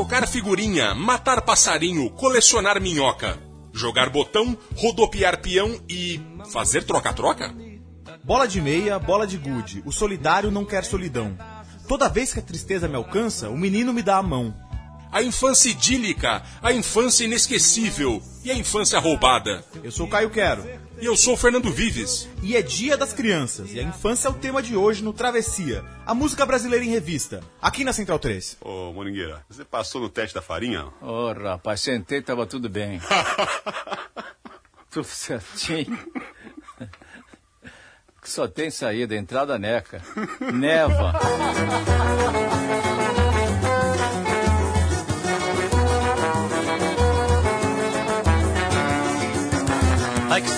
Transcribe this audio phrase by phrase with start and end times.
[0.00, 3.38] Trocar figurinha, matar passarinho, colecionar minhoca,
[3.70, 6.18] jogar botão, rodopiar peão e
[6.50, 7.54] fazer troca-troca?
[8.24, 9.82] Bola de meia, bola de gude.
[9.84, 11.36] O solidário não quer solidão.
[11.86, 14.54] Toda vez que a tristeza me alcança, o menino me dá a mão.
[15.12, 19.62] A infância idílica, a infância inesquecível e a infância roubada.
[19.84, 20.79] Eu sou o Caio Quero.
[21.00, 22.28] E eu sou o Fernando Vives.
[22.42, 25.82] E é Dia das Crianças, e a infância é o tema de hoje no Travessia,
[26.04, 28.58] a música brasileira em revista, aqui na Central 3.
[28.60, 30.86] Ô, Moringueira, você passou no teste da farinha?
[31.00, 33.00] Ô, rapaz, sentei, tava tudo bem.
[34.90, 35.98] tudo certinho.
[38.22, 40.02] Só tem saída, entrada neca.
[40.52, 41.14] Neva.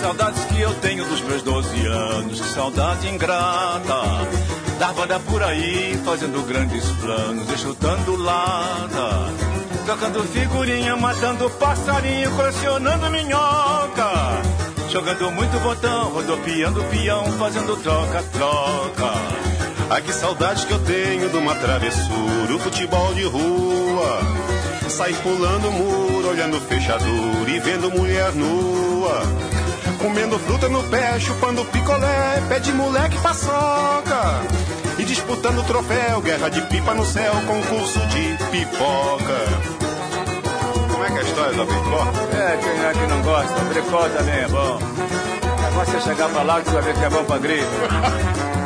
[0.03, 4.03] Saudades que eu tenho dos meus 12 anos, que saudade ingrata.
[4.77, 9.33] Dar banda por aí, fazendo grandes planos, e chutando lata.
[9.87, 14.43] Tocando figurinha, matando passarinho, colecionando minhoca.
[14.91, 19.13] Jogando muito botão, rodopiando peão, fazendo troca-troca.
[19.89, 24.21] Ai, que saudades que eu tenho de uma travessura, o futebol de rua.
[24.89, 29.52] Sair pulando muro, olhando fechadura e vendo mulher nua.
[29.99, 34.43] Comendo fruta no pé, chupando picolé, pé de moleque paçoca.
[34.99, 39.39] E disputando troféu, guerra de pipa no céu, concurso de pipoca.
[40.91, 42.37] Como é que é a história da pipoca?
[42.37, 43.61] É, quem é que não gosta?
[43.65, 44.79] Bricó também é bom.
[45.63, 47.67] Negócio é chegar pra lá que você vai ver que é bom pra gripe.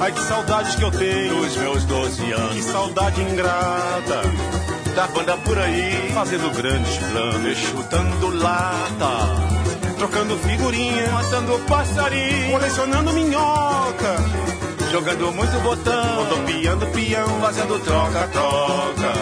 [0.00, 4.22] Ai, que saudades que eu tenho Dos meus 12 anos, Que saudade ingrata
[4.96, 9.61] da banda por aí, Fazendo grandes planos chutando lata.
[10.02, 14.16] Trocando figurinha Matando passarinho, Colecionando minhoca
[14.90, 19.12] jogando muito botão, Rodopiando peão fazendo troca-troca.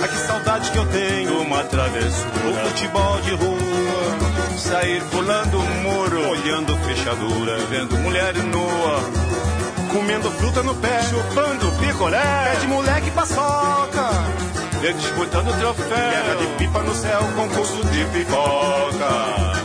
[0.00, 5.74] Ai, que saudades que eu tenho Uma O travessura, futebol de rua sair pulando o
[5.82, 9.00] muro, Olhando fechadura vendo mulher nua,
[9.92, 12.20] Comendo fruta no pé chupando picolé,
[12.52, 14.10] Pé de moleque paçoca
[14.82, 19.59] e disputando Guerra troféu, de pipa no céu Concurso de pipoca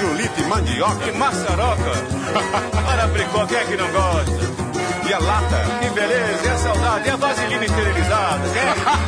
[0.00, 1.92] pirulito e mandioca e maçaroca.
[2.86, 4.60] Para bricó, quem é que não gosta?
[5.06, 8.48] E a lata Que beleza, e a saudade, e a vaselina esterilizada.
[8.48, 8.62] Quem?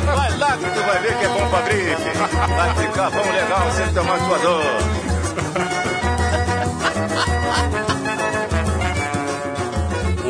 [0.13, 2.17] Vai lá que tu vai ver que é bom pra gripe.
[2.55, 4.63] Vai ficar bom legal sem tomar sua dor.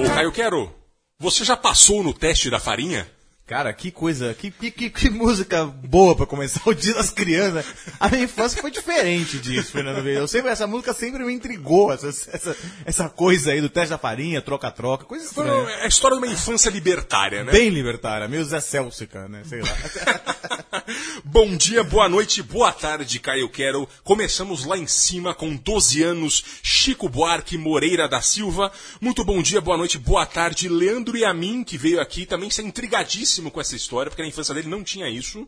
[0.05, 0.71] Ô, Caio Quero,
[1.19, 3.07] você já passou no teste da farinha?
[3.45, 7.65] Cara, que coisa, que, que, que, música boa pra começar o Dia das Crianças.
[7.99, 10.21] A minha infância foi diferente disso, Fernando Vieira.
[10.21, 12.55] Eu sempre, essa música sempre me intrigou, essa, essa,
[12.85, 15.69] essa coisa aí do teste da farinha, troca-troca, coisa Foi estranha.
[15.71, 17.51] é a história de uma infância libertária, né?
[17.51, 19.41] Bem libertária, meio Zé Celsica, né?
[19.45, 20.83] Sei lá.
[21.25, 23.87] Bom dia, boa noite, boa tarde, Caio Quero.
[24.03, 28.71] Começamos lá em cima com 12 anos, Chico Buarque Moreira da Silva.
[29.01, 33.32] Muito bom dia, boa noite, boa tarde, Leandro Yamin, que veio aqui também está intrigadíssimo
[33.51, 35.47] com essa história, porque na infância dele não tinha isso.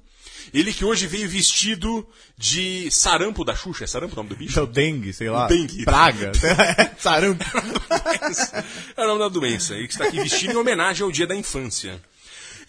[0.53, 2.07] Ele que hoje veio vestido
[2.38, 4.59] de sarampo da Xuxa, é sarampo o nome do bicho?
[4.59, 5.47] É o dengue, sei lá.
[5.47, 5.84] Dengue.
[5.84, 6.31] Praga.
[6.97, 7.44] Sarampo.
[8.96, 9.75] É o nome da doença.
[9.75, 12.01] Ele que está aqui vestido em homenagem ao Dia da Infância.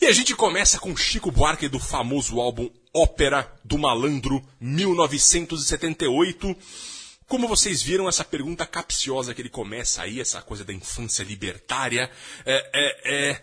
[0.00, 6.56] E a gente começa com Chico Buarque do famoso álbum Ópera do Malandro, 1978.
[7.27, 12.10] Como vocês viram, essa pergunta capciosa que ele começa aí, essa coisa da infância libertária,
[12.44, 13.43] é, é, é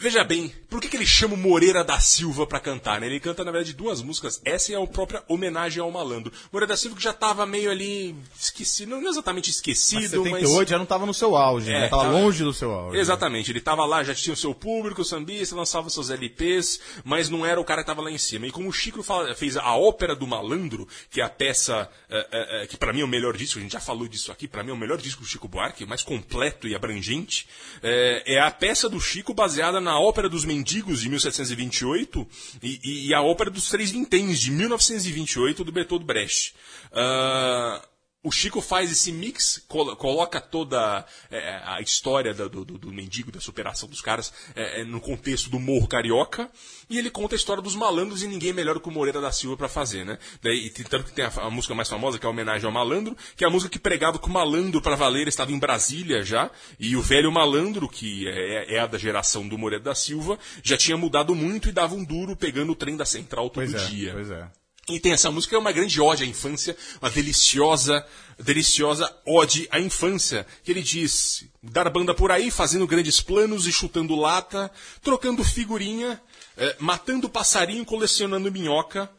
[0.00, 2.98] Veja bem, por que, que ele chama o Moreira da Silva pra cantar?
[3.00, 3.06] Né?
[3.06, 4.40] Ele canta, na verdade, duas músicas.
[4.46, 6.32] Essa é a própria homenagem ao malandro.
[6.50, 10.40] Moreira da Silva que já tava meio ali esquecido, não exatamente esquecido, Mas mas.
[10.40, 11.88] 78 já não tava no seu auge, É, né?
[11.88, 12.96] Tava tava- longe do seu auge.
[12.98, 17.28] Exatamente, ele tava lá, já tinha o seu público, o sambista, lançava seus LPs, mas
[17.28, 18.46] não era o cara que tava lá em cima.
[18.46, 22.26] E como o Chico fala- fez a Ópera do Malandro, que é a peça é,
[22.32, 24.48] é, é, que pra mim é o melhor disco, a gente já falou disso aqui,
[24.48, 27.46] pra mim é o melhor disco do Chico Buarque, mais completo e abrangente,
[27.82, 32.26] é, é a peça do Chico baseada na Ópera dos Mendigos, de 1728,
[32.62, 36.54] e, e- e a Ópera dos Três Vinténs, de 1928, do Bertold Brecht.
[36.92, 37.82] Ah,
[38.22, 43.32] o Chico faz esse mix, colo- coloca toda é, a história do, do- do mendigo,
[43.32, 46.50] da superação dos caras, é, é, no contexto do morro carioca,
[46.90, 49.56] e ele conta a história dos malandros e ninguém melhor que o Moreira da Silva
[49.56, 50.18] pra fazer, né?
[50.42, 53.16] Daí, tanto que tem a, a música mais famosa, que é a homenagem ao malandro,
[53.36, 56.50] que é a música que pregava que o malandro pra valer estava em Brasília já,
[56.78, 60.76] e o velho malandro, que é, é a da geração do Moreira da Silva, já
[60.76, 63.86] tinha mudado muito e dava um duro pegando o trem da Central todo Pois é,
[63.86, 64.12] dia.
[64.12, 64.46] pois é.
[64.90, 68.04] E tem essa música, é uma grande ode à infância, uma deliciosa,
[68.38, 70.46] deliciosa ode à infância.
[70.64, 74.70] Que ele diz, dar banda por aí, fazendo grandes planos e chutando lata,
[75.02, 76.20] trocando figurinha,
[76.56, 79.10] eh, matando passarinho, colecionando minhoca,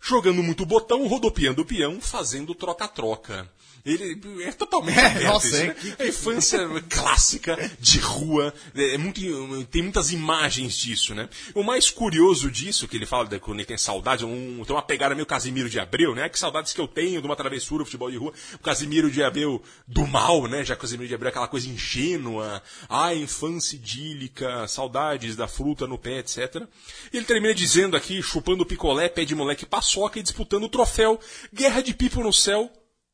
[0.00, 3.48] jogando muito botão, rodopiando o peão, fazendo troca-troca.
[3.84, 5.74] Ele é totalmente É, aberto nossa, é né?
[5.74, 8.52] que- É a infância clássica de rua.
[8.74, 9.20] É muito,
[9.70, 11.28] tem muitas imagens disso, né?
[11.54, 14.82] O mais curioso disso, que ele fala de quando ele tem saudade, um, tem uma
[14.82, 16.28] pegada meio Casimiro de Abreu, né?
[16.28, 18.32] Que saudades que eu tenho de uma travessura, futebol de rua.
[18.54, 20.64] O Casimiro de Abreu do mal, né?
[20.64, 22.62] Já que o Casimiro de Abreu é aquela coisa ingênua.
[22.88, 26.62] Ah, infância idílica, saudades da fruta no pé, etc.
[27.12, 31.18] E ele termina dizendo aqui, chupando picolé, pé de moleque paçoca e disputando o troféu
[31.52, 32.70] Guerra de Pipo no Céu,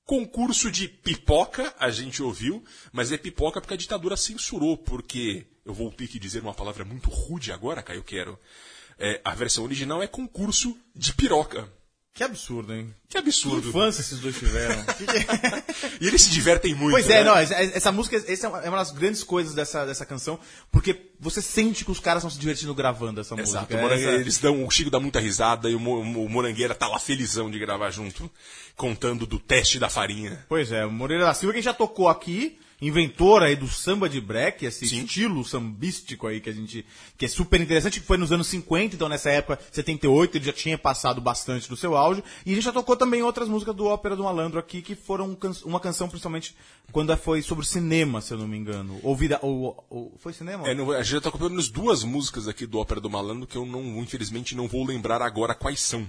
[0.06, 5.74] Concurso de pipoca, a gente ouviu, mas é pipoca porque a ditadura censurou, porque eu
[5.74, 8.38] vou ter que dizer uma palavra muito rude agora, Caio Quero.
[8.96, 11.68] É, a versão original é concurso de piroca.
[12.16, 12.94] Que absurdo, hein?
[13.06, 13.68] Que Que absurdo.
[13.68, 14.74] infância esses dois tiveram.
[16.00, 16.92] E eles se divertem muito.
[16.92, 17.24] Pois é, né?
[17.24, 20.38] não, essa, música, essa é uma das grandes coisas dessa, dessa canção,
[20.72, 23.76] porque você sente que os caras estão se divertindo gravando essa Exato, música.
[23.76, 26.88] o, Morangue- Essa- eles dão, o Chico dá muita risada e o, o Morangueira tá
[26.88, 28.30] lá felizão de gravar junto,
[28.76, 30.44] contando do teste da farinha.
[30.48, 34.20] Pois é, o Moreira da Silva, quem já tocou aqui, inventor aí do samba de
[34.20, 35.04] break, esse Sim.
[35.04, 36.84] estilo sambístico aí que a gente.
[37.16, 40.52] que é super interessante, que foi nos anos 50, então nessa época, 78, ele já
[40.52, 42.22] tinha passado bastante do seu auge.
[42.44, 45.34] E a gente já tocou também outras músicas do Ópera do Malandro aqui, que foram
[45.34, 46.54] can- uma canção principalmente
[46.92, 49.00] quando foi sobre cinema, se eu não me engano.
[49.02, 50.68] Ou, vida, ou, ou- foi cinema?
[50.68, 53.46] É, não- a gente já tocou pelo menos duas músicas aqui do Ópera do Malandro
[53.46, 56.06] que eu não, infelizmente, não vou lembrar agora quais são.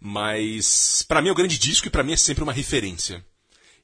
[0.00, 3.24] Mas, pra mim é o grande disco e pra mim é sempre uma referência.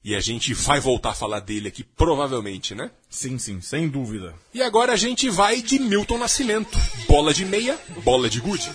[0.04, 2.90] E a gente vai voltar a falar dele aqui, provavelmente, né?
[3.08, 4.34] Sim, sim, sem dúvida.
[4.52, 6.76] E agora a gente vai de Milton Nascimento.
[7.08, 8.69] Bola de meia, bola de gude.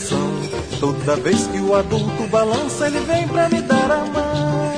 [0.00, 0.40] Coração.
[0.80, 4.70] Toda vez que o adulto balança, ele vem pra me dar a mão.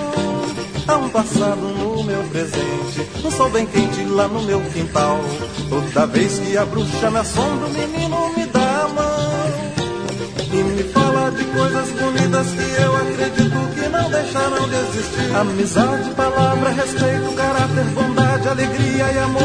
[0.89, 5.21] Há um passado no meu presente, um sol bem quente lá no meu quintal.
[5.69, 9.73] Toda vez que a bruxa me assombra, o menino me dá a mão.
[10.53, 13.52] E me fala de coisas bonitas que eu acredito
[14.03, 15.37] não deixarão de existir.
[15.37, 19.43] Amizade, palavra, respeito, caráter, bondade, alegria e amor.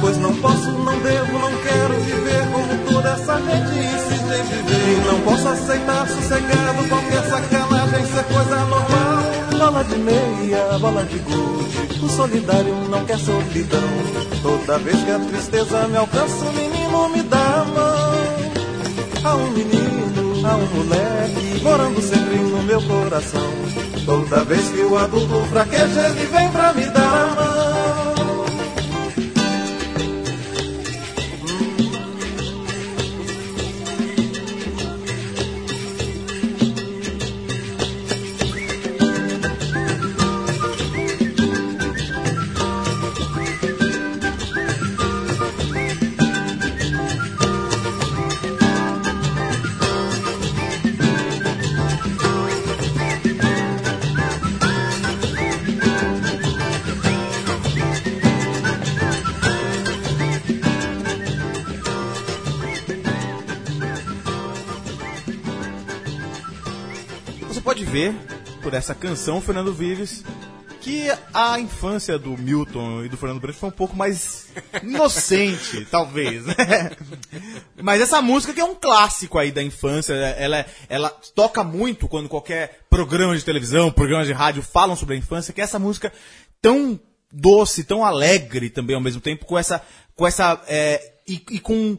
[0.00, 4.92] Pois não posso, não devo, não quero viver como toda essa gente insiste em viver.
[4.92, 9.22] E não posso aceitar sossegado qualquer sacanagem ser coisa normal.
[9.58, 13.80] Bola de meia, bola de gude, o solidário não quer solidão.
[14.42, 18.12] Toda vez que a tristeza me alcança, o menino me dá a mão.
[19.24, 23.52] Há um menino, há um moleque morando sempre no meu coração.
[24.04, 27.51] Toda vez que o adulto fraqueja, ele vem pra me dar a mão.
[68.62, 70.24] Por essa canção, Fernando Vives,
[70.80, 74.46] que a infância do Milton e do Fernando Branco foi um pouco mais
[74.82, 76.54] inocente, talvez, né?
[77.82, 82.28] Mas essa música que é um clássico aí da infância, ela, ela toca muito quando
[82.28, 86.12] qualquer programa de televisão, programa de rádio falam sobre a infância, que é essa música
[86.60, 86.98] tão
[87.32, 89.82] doce, tão alegre também ao mesmo tempo, com essa.
[90.14, 91.98] Com essa é, e, e com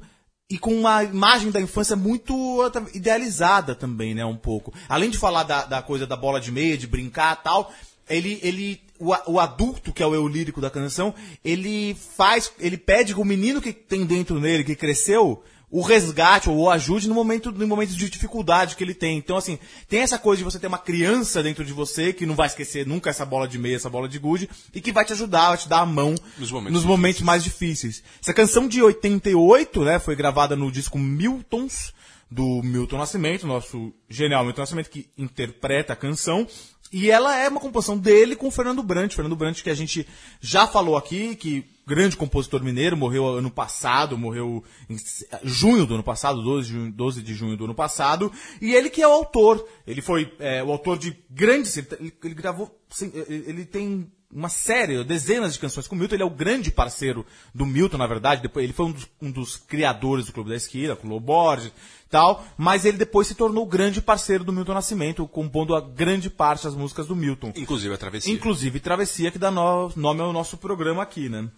[0.49, 2.61] e com uma imagem da infância muito
[2.93, 4.73] idealizada também, né, um pouco.
[4.87, 7.71] Além de falar da, da coisa da bola de meia, de brincar tal,
[8.09, 12.77] ele, ele o, o adulto, que é o eu lírico da canção, ele faz, ele
[12.77, 17.09] pede que o menino que tem dentro nele, que cresceu, o resgate ou o ajude
[17.09, 19.17] no momento, no momento de dificuldade que ele tem.
[19.17, 19.57] Então, assim,
[19.89, 22.85] tem essa coisa de você ter uma criança dentro de você que não vai esquecer
[22.85, 25.57] nunca essa bola de meia, essa bola de gude, e que vai te ajudar, vai
[25.57, 28.03] te dar a mão Nos momentos nos momentos mais difíceis.
[28.21, 31.91] Essa canção de 88, né, foi gravada no disco Miltons,
[32.29, 36.47] do Milton Nascimento, nosso genial Milton Nascimento, que interpreta a canção.
[36.93, 39.15] E ela é uma composição dele com o Fernando Brant.
[39.15, 40.07] Fernando Brant, que a gente
[40.39, 44.95] já falou aqui, que grande compositor mineiro, morreu ano passado, morreu em
[45.43, 48.31] junho do ano passado, 12 de junho, 12 de junho do ano passado.
[48.61, 49.67] E ele que é o autor.
[49.87, 51.75] Ele foi é, o autor de grandes.
[51.75, 52.79] Ele, ele gravou.
[53.27, 56.13] Ele tem uma série, dezenas de canções com o Milton.
[56.13, 58.43] Ele é o grande parceiro do Milton, na verdade.
[58.43, 61.25] Depois, ele foi um dos, um dos criadores do Clube da Esquina, com o Lobo
[61.25, 61.71] Borges
[62.13, 66.63] tal, mas ele depois se tornou grande parceiro do Milton Nascimento, compondo a grande parte
[66.65, 67.51] das músicas do Milton.
[67.55, 68.31] Inclusive a travessia.
[68.31, 71.49] Inclusive Travessia, que dá no- nome ao nosso programa aqui, né?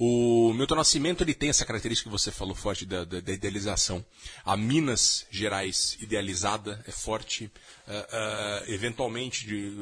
[0.00, 4.04] O Milton Nascimento ele tem essa característica que você falou forte da, da- da idealização.
[4.44, 7.50] A Minas Gerais idealizada é forte.
[7.88, 9.72] ah, ah, eventualmente, de-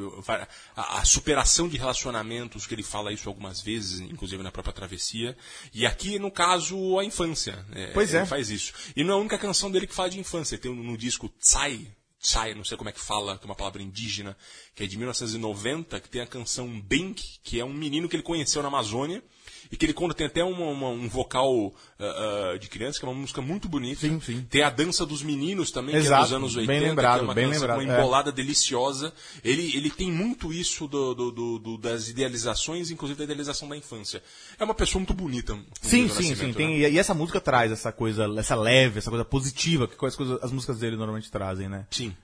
[0.74, 5.36] a, a superação de relacionamentos, que ele fala isso algumas vezes, inclusive na própria Travessia.
[5.74, 7.62] E aqui, no caso, a infância.
[7.68, 7.90] né?
[7.92, 8.18] Pois é.
[8.20, 8.72] Ele faz isso.
[8.96, 10.56] E não é a única canção dele que fala de infância.
[10.56, 11.86] Tem no disco Tsai,
[12.20, 14.36] Tsai, não sei como é que fala, tem uma palavra indígena,
[14.74, 18.22] que é de 1990, que tem a canção Bink, que é um menino que ele
[18.22, 19.22] conheceu na Amazônia,
[19.70, 23.04] e que ele conta, tem até uma- uma- um vocal ah, ah, de criança, que
[23.04, 24.00] é uma música muito bonita.
[24.00, 24.42] Sim, sim.
[24.50, 27.20] Tem a Dança dos Meninos também, que é Exato, dos anos bem 80, lembrado, que
[27.20, 27.98] é uma bem lembrado, com uma é.
[27.98, 29.12] embolada deliciosa.
[29.42, 33.76] Ele, ele tem muito isso do- do- do- do- das idealizações, inclusive da idealização da
[33.76, 34.22] infância.
[34.58, 35.58] É uma pessoa muito bonita.
[35.80, 36.52] Sim, sim, sim.
[36.52, 36.88] Tem, né?
[36.90, 40.42] e, e essa música traz essa coisa, essa leve, essa coisa positiva que as, coisas,
[40.42, 41.86] as músicas dele normalmente trazem, né?
[41.90, 42.14] Sim.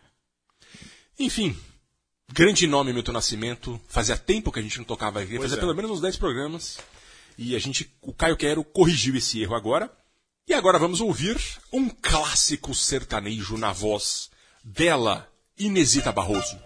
[1.18, 1.56] Enfim,
[2.32, 3.80] grande nome Milton Nascimento.
[3.88, 5.60] Fazia tempo que a gente não tocava aqui, fazia é.
[5.60, 6.78] pelo menos uns 10 programas.
[7.36, 9.90] E a gente, o Caio Quero corrigiu esse erro agora.
[10.46, 11.38] E agora vamos ouvir
[11.72, 14.28] um clássico sertanejo na voz
[14.64, 15.28] dela,
[15.58, 16.58] Inesita Barroso.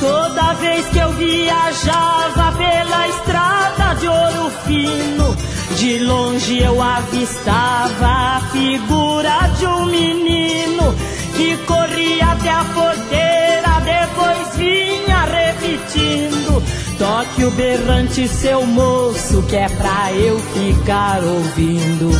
[0.00, 3.37] Toda vez que eu viajava pela estrada
[4.00, 5.36] de ouro fino,
[5.76, 10.94] de longe eu avistava a figura de um menino
[11.36, 16.62] que corria até a porteira, depois vinha repetindo.
[16.98, 22.10] Toque o berrante, seu moço, que é pra eu ficar ouvindo.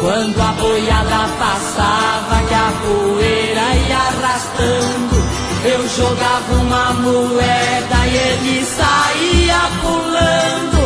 [0.00, 5.18] Quando a boiada passava, que a poeira ia arrastando.
[5.64, 10.77] Eu jogava uma moeda e ele saía pulando.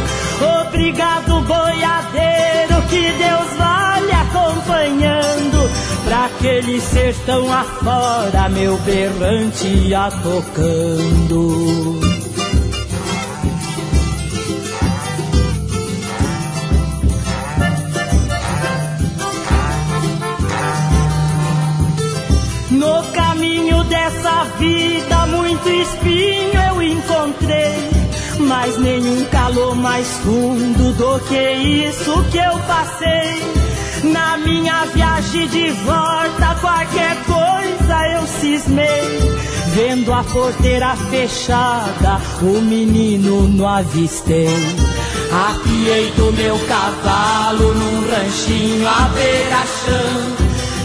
[0.92, 5.70] Obrigado, boiadeiro, que Deus vá lhe acompanhando.
[6.04, 11.98] Pra aquele sertão afora, meu berrante ia tocando.
[22.70, 26.01] No caminho dessa vida, muito encontrei.
[28.54, 31.52] Mas nenhum calor mais fundo do que
[31.88, 34.12] isso que eu passei.
[34.12, 39.32] Na minha viagem de volta, qualquer coisa eu cismei.
[39.74, 44.54] Vendo a porteira fechada, o menino não avistei.
[45.48, 50.36] Apiei do meu cavalo num ranchinho à beira-chão.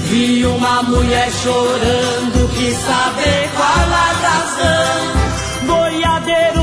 [0.05, 5.67] Vi uma mulher chorando, quis saber qual a razão.
[5.67, 6.56] Boiadeiro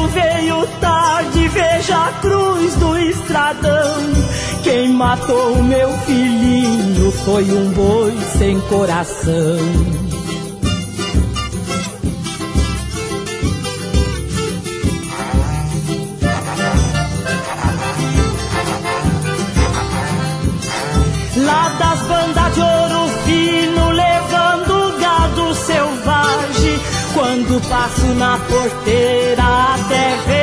[4.62, 9.58] Quem matou meu filhinho foi um boi sem coração.
[21.36, 26.80] Lá das bandas de ouro fino, levando gado selvagem.
[27.12, 30.33] Quando passo na porteira, até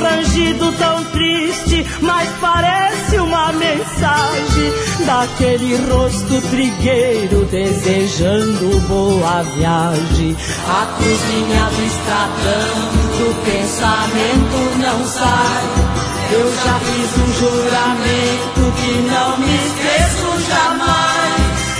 [0.00, 4.72] rangido tão triste, mas parece uma mensagem
[5.06, 10.36] daquele rosto trigueiro desejando boa viagem.
[10.66, 16.00] A cruzinha do estradão do pensamento não sai.
[16.32, 21.10] Eu já fiz um juramento que não me esqueço jamais.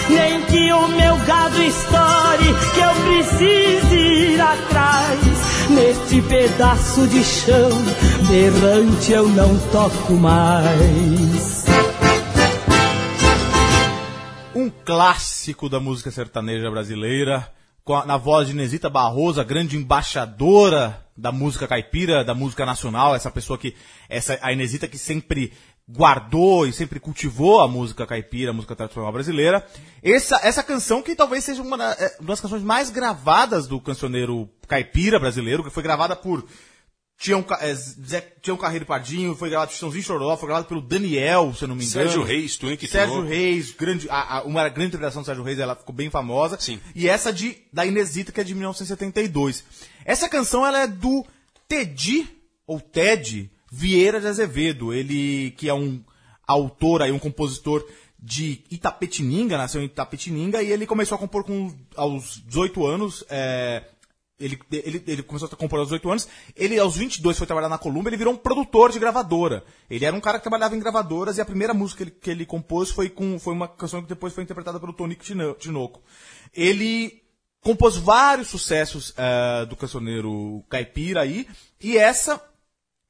[0.08, 5.29] Nem que o meu gado estoure, que eu precise ir atrás.
[5.74, 7.70] Neste pedaço de chão,
[8.28, 11.64] berrante eu não toco mais.
[14.54, 17.52] Um clássico da música sertaneja brasileira,
[18.04, 23.30] na voz de Inesita Barroso, a grande embaixadora da música caipira, da música nacional, essa
[23.30, 23.74] pessoa que,
[24.08, 25.52] essa, a Inesita que sempre
[25.96, 29.66] guardou e sempre cultivou a música caipira, a música tradicional brasileira.
[30.02, 35.18] Essa, essa canção que talvez seja uma, é, das canções mais gravadas do cancioneiro caipira
[35.18, 36.44] brasileiro, que foi gravada por
[37.18, 41.52] Tião, é, Zé, Tião Carreiro Pardinho, foi gravado por Chitãozinho Choró, foi gravado pelo Daniel,
[41.54, 42.04] se eu não me engano.
[42.08, 43.28] Sérgio Reis, Twink Sérgio Tinoco.
[43.28, 46.56] Reis, grande, a, a- uma grande interpretação do Sérgio Reis, ela ficou bem famosa.
[46.58, 46.80] Sim.
[46.94, 49.64] E essa de, da Inesita, que é de 1972.
[50.04, 51.26] Essa canção, ela é do
[51.68, 52.26] Tedi,
[52.66, 54.92] ou Ted, Vieira de Azevedo.
[54.92, 56.02] Ele, que é um
[56.46, 57.86] autor aí, um compositor
[58.18, 63.84] de Itapetininga, nasceu em Itapetininga, e ele começou a compor com, aos 18 anos, é,
[64.38, 66.28] ele, ele, ele começou a compor aos 18 anos.
[66.56, 68.08] Ele, aos 22, foi trabalhar na Columbia.
[68.08, 69.62] Ele virou um produtor de gravadora.
[69.88, 72.30] Ele era um cara que trabalhava em gravadoras e a primeira música que ele, que
[72.30, 76.02] ele compôs foi, com, foi uma canção que depois foi interpretada pelo Tonico Tino- Tinoco.
[76.54, 77.22] Ele
[77.60, 81.46] compôs vários sucessos eh, do cancioneiro caipira aí.
[81.78, 82.42] E essa,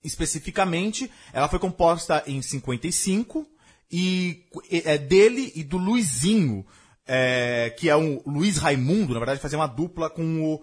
[0.02, 3.46] especificamente, ela foi composta em 55
[3.90, 6.64] e é dele e do Luizinho,
[7.06, 10.62] é, que é um Luiz Raimundo, na verdade, fazia uma dupla com o,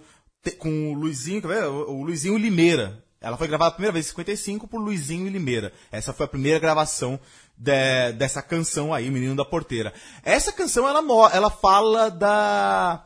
[0.57, 1.41] com o Luizinho?
[1.89, 3.03] O, Luizinho Limeira.
[3.19, 5.73] Ela foi gravada a primeira vez em 55 por Luizinho e Limeira.
[5.91, 7.19] Essa foi a primeira gravação
[7.57, 9.91] de- dessa canção aí, Menino da Porteira.
[10.23, 11.01] Essa canção, ela,
[11.33, 13.03] ela fala da...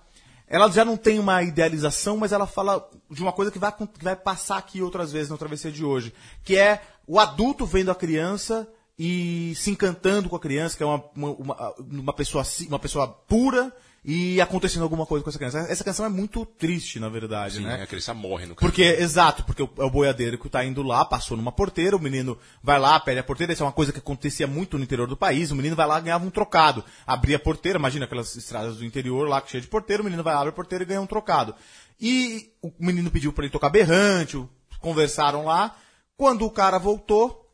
[0.51, 4.03] Ela já não tem uma idealização, mas ela fala de uma coisa que vai, que
[4.03, 7.95] vai passar aqui outras vezes na travessia de hoje, que é o adulto vendo a
[7.95, 8.67] criança
[8.99, 13.73] e se encantando com a criança, que é uma, uma, uma, pessoa, uma pessoa pura
[14.03, 15.59] e acontecendo alguma coisa com essa criança.
[15.69, 17.83] Essa canção é muito triste, na verdade, Sim, né?
[17.83, 21.05] a criança morre no Porque, exato, porque o- é o boiadeiro que tá indo lá,
[21.05, 23.99] passou numa porteira, o menino vai lá, pede a porteira, isso é uma coisa que
[23.99, 26.83] acontecia muito no interior do país, o menino vai lá e ganhava um trocado.
[27.05, 30.33] Abria a porteira, imagina aquelas estradas do interior lá, cheia de porteira, o menino vai
[30.33, 31.53] lá, abre a porteira e ganha um trocado.
[31.99, 34.43] E o menino pediu pra ele tocar berrante,
[34.79, 35.75] conversaram lá,
[36.17, 37.47] quando o cara voltou,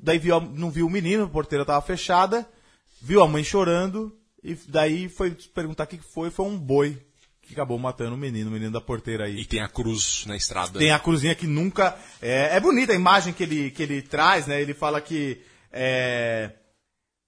[0.00, 2.48] daí viu, não viu o menino, a porteira tava fechada,
[3.00, 4.15] viu a mãe chorando,
[4.52, 6.98] e daí foi perguntar o que foi, foi um boi
[7.42, 9.40] que acabou matando o menino, o menino da porteira aí.
[9.40, 10.78] E tem a cruz na estrada.
[10.78, 11.96] Tem a cruzinha que nunca.
[12.20, 14.60] É, é bonita a imagem que ele, que ele traz, né?
[14.60, 15.40] Ele fala que.
[15.72, 16.52] é,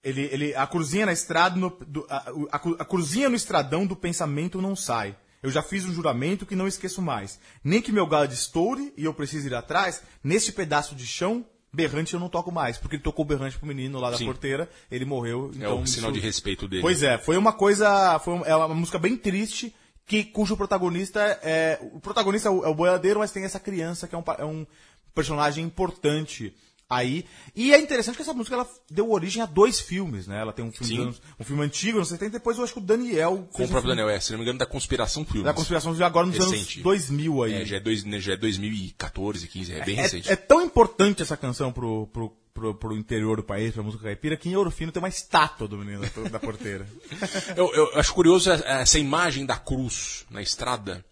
[0.02, 1.56] ele, ele, a cruzinha na estrada.
[1.56, 5.16] No, do- a, a, a cruzinha no estradão do pensamento não sai.
[5.40, 7.38] Eu já fiz um juramento que não esqueço mais.
[7.62, 11.46] Nem que meu gado estoure e eu preciso ir atrás, neste pedaço de chão,
[11.78, 12.76] berrante eu não toco mais.
[12.76, 14.24] Porque ele tocou berrante pro menino lá da Sim.
[14.26, 15.50] porteira, ele morreu.
[15.54, 16.82] É então o sinal isso- de respeito dele.
[16.82, 18.18] Pois é, foi uma coisa.
[18.18, 19.72] Foi um- é uma música bem triste,
[20.04, 21.78] que, cujo protagonista é.
[21.94, 24.44] O protagonista é o, é o boiadeiro, mas tem essa criança que é um, é
[24.44, 24.66] um
[25.14, 26.52] personagem importante
[26.88, 27.24] aí.
[27.54, 30.40] E é interessante que essa música ela deu origem a dois filmes, né?
[30.40, 32.82] Ela tem um filme, anos- um filme antigo, nos 70, depois eu acho que o
[32.82, 33.48] Daniel.
[33.52, 35.44] Com o próprio Daniel, é, se não me engano, da Conspiração Filmes.
[35.44, 36.54] Da conspiração de agora nos Recente.
[36.80, 37.52] anos 2000 aí.
[37.54, 40.28] É, já é, dois, né, já é 2014, 15, é bem recente.
[40.28, 44.04] É, é tão importante essa canção pro, pro, pro, pro interior do país, pra música
[44.04, 46.86] caipira, que em Ouro Fino tem uma estátua do menino da, da porteira.
[47.56, 51.04] Eu, eu acho curioso é- essa imagem da cruz na estrada.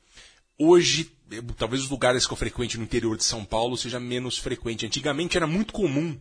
[0.58, 4.38] Hoje, eh, talvez os lugares que eu frequente no interior de São Paulo seja menos
[4.38, 4.86] frequente.
[4.86, 6.18] Antigamente era muito comum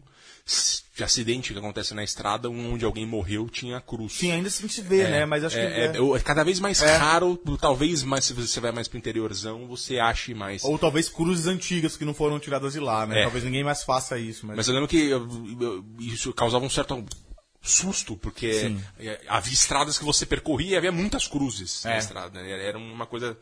[0.95, 4.13] de acidente que acontece na estrada, onde alguém morreu tinha cruz.
[4.13, 5.25] Sim, ainda assim se vê, né?
[5.25, 5.97] Mas acho é, que.
[5.97, 6.95] é- é- é cada vez mais É.
[6.97, 10.63] raro, talvez mais se você vai mais pro interiorzão, você ache mais.
[10.63, 13.21] Ou talvez cruzes antigas que não foram tiradas de lá, né?
[13.21, 13.23] É.
[13.23, 14.45] Talvez ninguém mais faça isso.
[14.45, 15.27] Mas, Mas eu lembro que eu-
[15.59, 17.03] eu- isso causava um certo
[17.61, 18.79] susto, porque Sim.
[19.27, 21.97] havia estradas que você percorria e havia muitas cruzes na É.
[21.97, 22.39] estrada.
[22.43, 22.67] né?
[22.67, 23.35] Era uma coisa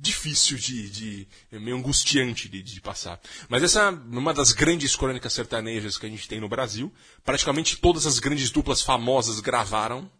[0.00, 3.20] difícil de, de meio angustiante de, de passar.
[3.48, 6.92] Mas essa é uma das grandes crônicas sertanejas que a gente tem no Brasil.
[7.22, 10.10] Praticamente todas as grandes duplas famosas gravaram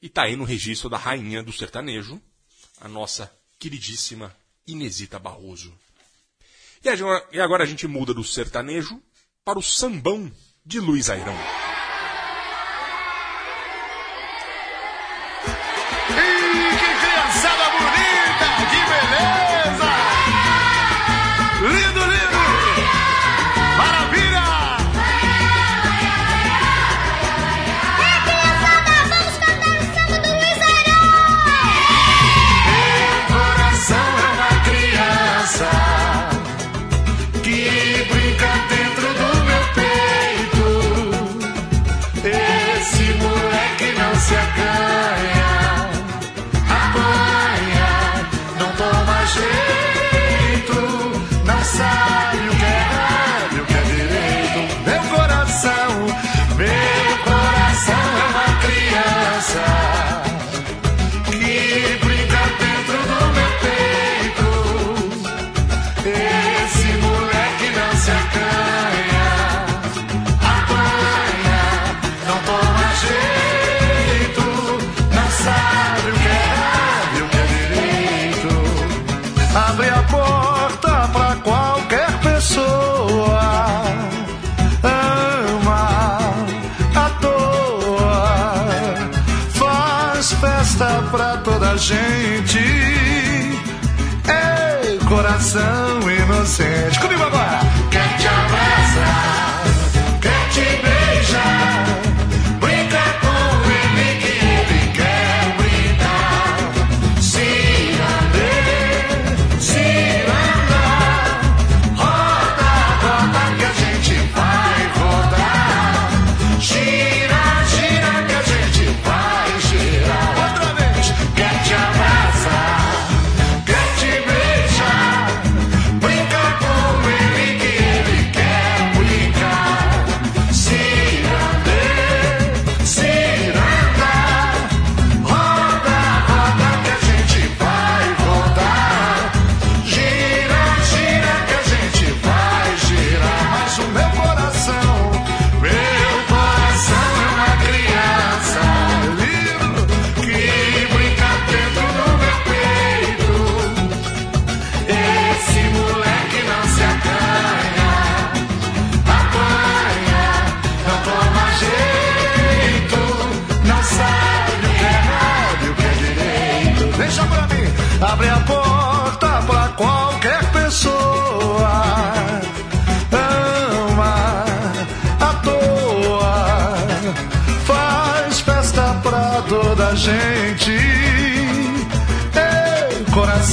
[0.00, 2.20] e tá aí no registro da rainha do sertanejo,
[2.80, 4.34] a nossa queridíssima
[4.66, 5.72] Inesita Barroso.
[6.84, 9.02] E agora, e agora a gente muda do sertanejo
[9.44, 10.30] para o sambão
[10.64, 11.65] de Luiz Airão.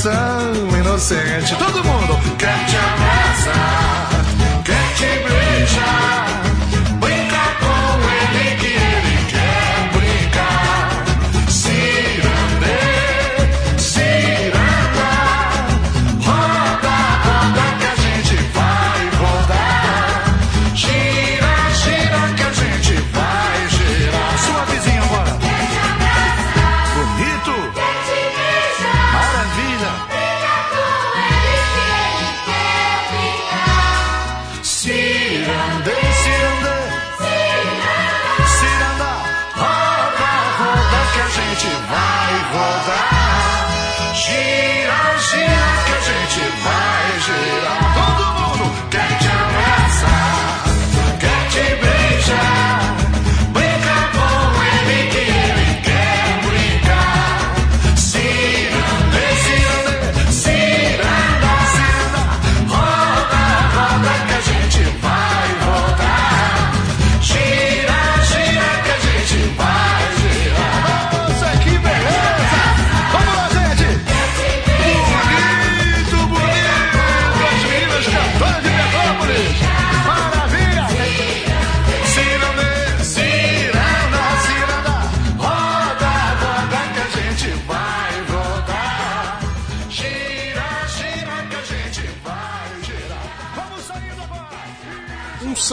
[0.03, 4.25] Coração inocente, todo mundo quer te abraçar,
[4.65, 6.22] quer te beijar.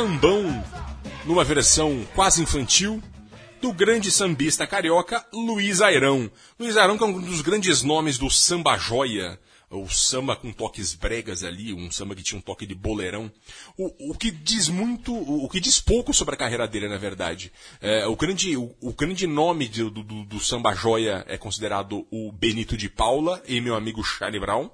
[0.00, 0.64] Sambão
[1.26, 3.02] numa versão quase infantil
[3.60, 6.30] do grande sambista carioca Luiz Airão.
[6.58, 10.94] Luiz Airão que é um dos grandes nomes do samba joia, o samba com toques
[10.94, 13.30] bregas ali, um samba que tinha um toque de boleirão.
[13.76, 17.52] O, o que diz muito, o, que diz pouco sobre a carreira dele, na verdade.
[17.78, 22.06] É, o, grande, o, o grande nome de- do, do, do samba joia é considerado
[22.10, 24.70] o Benito de Paula e meu amigo Charlie Brown.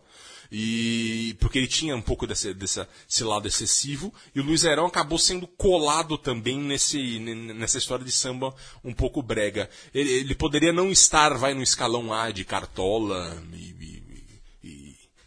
[0.51, 4.87] E porque ele tinha um pouco desse, dessa, esse lado excessivo, e o Luiz Airão
[4.87, 8.55] acabou sendo colado também nesse, nessa história de samba
[8.85, 9.69] um pouco brega.
[9.95, 13.76] Ele, ele poderia não estar, vai no escalão A de Cartola e-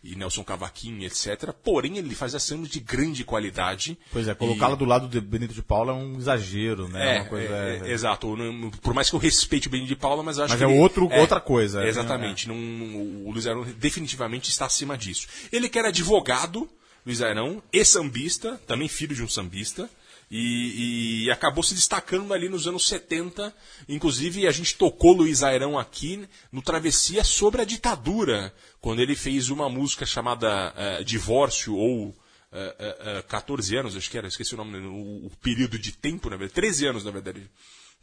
[0.03, 1.51] e- e Nelson Cavaquinho, etc.
[1.63, 3.97] Porém, ele fazia sambas de grande qualidade.
[4.11, 7.17] Pois é, E- colocá-lo do lado de Benito de Paula é um exagero, né?
[7.17, 8.35] é, uma coisa, é, é- é, exato.
[8.81, 10.63] Por mais que eu respeite o Benito de Paula, mas acho Mas que.
[10.65, 11.89] é ele- outro- outra coisa, né?
[11.89, 12.47] Exatamente.
[12.47, 15.27] Não, o Luiz Airão definitivamente está acima disso.
[15.51, 16.69] Ele que era advogado,
[17.05, 19.89] Luiz Airão, e sambista, também filho de um sambista.
[20.31, 23.53] E, e acabou se destacando ali nos anos 70.
[23.87, 29.49] Inclusive, a gente tocou Luiz Airão aqui no Travessia sobre a ditadura, quando ele fez
[29.49, 32.15] uma música chamada eh, Divórcio ou
[32.51, 36.29] eh, eh, 14 anos, acho que era, esqueci o nome, o, o período de tempo,
[36.29, 37.49] na verdade, 13 anos, na verdade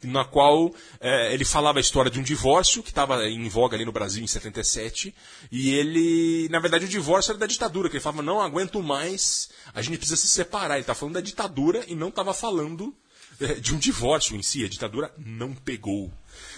[0.03, 3.83] na qual eh, ele falava a história de um divórcio que estava em voga ali
[3.83, 5.13] no Brasil em 77
[5.51, 9.49] e ele, na verdade, o divórcio era da ditadura, que ele falava não aguento mais,
[9.73, 10.75] a gente precisa se separar.
[10.75, 12.95] Ele estava falando da ditadura e não estava falando
[13.41, 14.63] eh, de um divórcio em si.
[14.63, 16.11] A ditadura não pegou.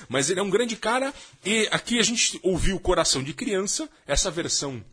[0.09, 1.13] Mas ele é um grande cara
[1.45, 4.83] e aqui a gente ouviu Coração de Criança, essa versão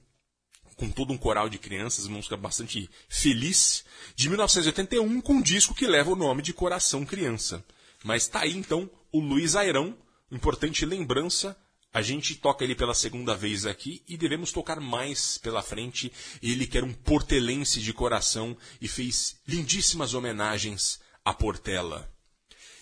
[0.76, 3.82] com todo um coral de crianças, uma música bastante feliz,
[4.14, 7.64] de 1981, com um disco que leva o nome de Coração Criança.
[8.06, 9.98] Mas tá aí então o Luiz Airão,
[10.30, 11.58] importante lembrança
[11.92, 16.12] A gente toca ele pela segunda vez aqui e devemos tocar mais pela frente.
[16.42, 22.08] Ele que era um portelense de coração e fez lindíssimas homenagens à Portela.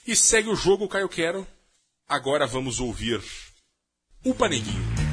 [0.06, 1.46] E segue o jogo, Caio Quero.
[2.06, 3.22] Agora vamos ouvir
[4.24, 5.03] o Paneguinho.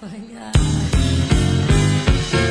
[0.00, 0.52] Apanhar.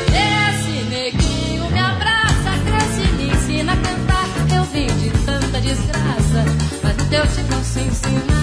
[0.09, 4.55] Esse neguinho me abraça, cresce, me ensina a cantar.
[4.55, 6.45] Eu vim de tanta desgraça,
[6.83, 8.27] mas teu te posso ensinar.
[8.27, 8.36] Mas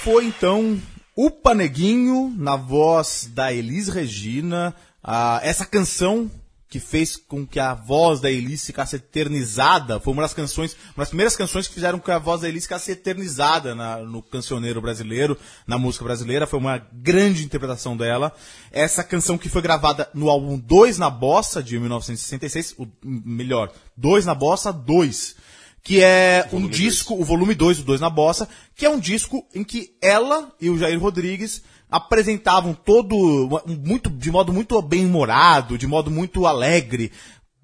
[0.00, 0.80] Foi então
[1.14, 4.74] o Paneguinho na voz da Elis Regina.
[5.02, 6.30] Ah, essa canção
[6.68, 11.02] que fez com que a voz da Elis ficasse eternizada foi uma das canções, uma
[11.02, 14.22] das primeiras canções que fizeram com que a voz da Elis ficasse eternizada na- no
[14.22, 16.46] cancioneiro brasileiro, na música brasileira.
[16.46, 18.32] Foi uma grande interpretação dela.
[18.72, 24.24] Essa canção que foi gravada no álbum 2 na Bossa de 1966, o, melhor, 2
[24.24, 25.36] na Bossa 2
[25.82, 29.44] que é um disco, o volume 2 do 2 na Bossa, que é um disco
[29.54, 33.48] em que ela e o Jair Rodrigues apresentavam todo,
[33.84, 37.12] muito, de modo muito bem-humorado, de modo muito alegre,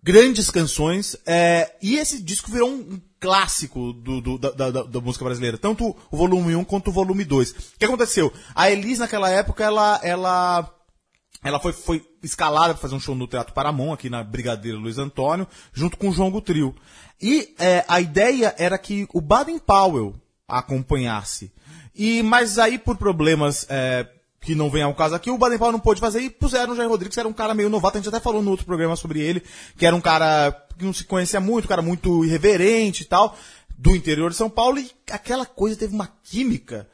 [0.03, 5.01] grandes canções, é, e esse disco virou um, um clássico do, do- da, da- da
[5.01, 7.51] música brasileira, tanto o volume 1 quanto o volume 2.
[7.51, 8.33] O que aconteceu?
[8.55, 10.75] A Elis, naquela época, ela, ela
[11.43, 14.99] ela foi, foi escalada para fazer um show no Teatro Paramount, aqui na Brigadeiro Luiz
[14.99, 16.75] Antônio, junto com o João Gutril.
[17.21, 20.15] E é, a ideia era que o Baden Powell
[20.47, 21.53] acompanhasse.
[21.95, 24.07] E, mas aí, por problemas é,
[24.41, 26.77] que não vem ao caso aqui, o Baden Powell não pôde fazer e puseram o
[26.77, 27.99] Jair Rodrigues, que era um cara meio novato.
[27.99, 29.43] A gente até falou no outro programa sobre ele,
[29.77, 33.37] que era um cara que não se conhecia muito, um cara muito irreverente e tal,
[33.77, 34.79] do interior de São Paulo.
[34.79, 36.89] E aquela coisa teve uma química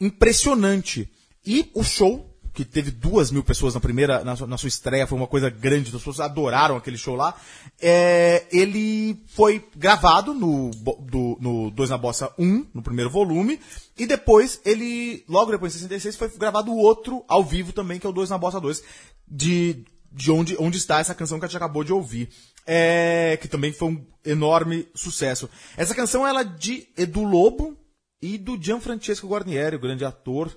[0.00, 1.08] impressionante.
[1.46, 5.06] E o show, que teve duas mil pessoas na primeira, na sua, na sua estreia,
[5.06, 7.34] foi uma coisa grande, as pessoas adoraram aquele show lá.
[7.80, 13.60] É, ele foi gravado no, do, no 2 na Bossa 1, no primeiro volume,
[13.96, 18.10] e depois ele, logo depois em 66, foi gravado outro ao vivo também, que é
[18.10, 18.82] o 2 na Bossa 2,
[19.28, 22.28] de, de onde, onde está essa canção que a gente acabou de ouvir.
[22.66, 25.48] É, que também foi um enorme sucesso.
[25.76, 27.76] Essa canção ela é de Edu Lobo
[28.20, 30.54] e do Gianfrancesco Guarnieri, o grande ator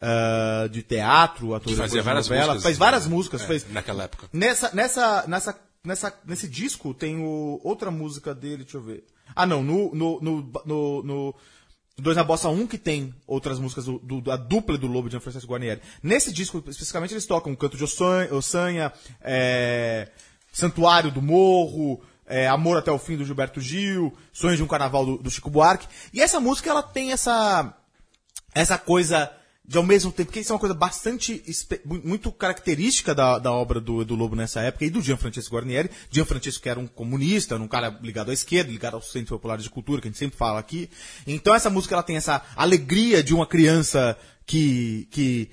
[0.00, 2.62] ah, de teatro, ator fazia várias novela, músicas.
[2.62, 3.70] faz várias músicas, É, fez.
[3.72, 4.28] naquela época.
[4.32, 9.04] Nessa, nessa, nessa, nessa, nesse disco tem o, outra música dele, deixa eu ver.
[9.34, 11.34] Ah, não, no, no, no, no, no
[12.00, 15.12] Dois na Bossa 1, que tem outras músicas do, do- da dupla do Lobo de
[15.12, 15.80] Gianfrancesco Guarnieri.
[16.02, 20.08] Nesse disco, especificamente, eles tocam Canto de Ossanha, Ossanha é,
[20.52, 25.04] Santuário do Morro, é, Amor até o Fim do Gilberto Gil, Sonhos de um Carnaval
[25.04, 25.88] do, do Chico Buarque.
[26.12, 27.74] E essa música, ela tem essa,
[28.54, 29.30] essa coisa
[29.68, 31.42] de ao mesmo tempo, porque isso é uma coisa bastante
[31.84, 35.90] muito característica da, da obra do Edu Lobo nessa época e do Gianfrancesco Guarnieri.
[36.10, 39.58] Gianfrancesco que era um comunista, era um cara ligado à esquerda, ligado ao Centro Popular
[39.58, 40.88] de Cultura, que a gente sempre fala aqui.
[41.26, 45.50] Então essa música ela tem essa alegria de uma criança que, que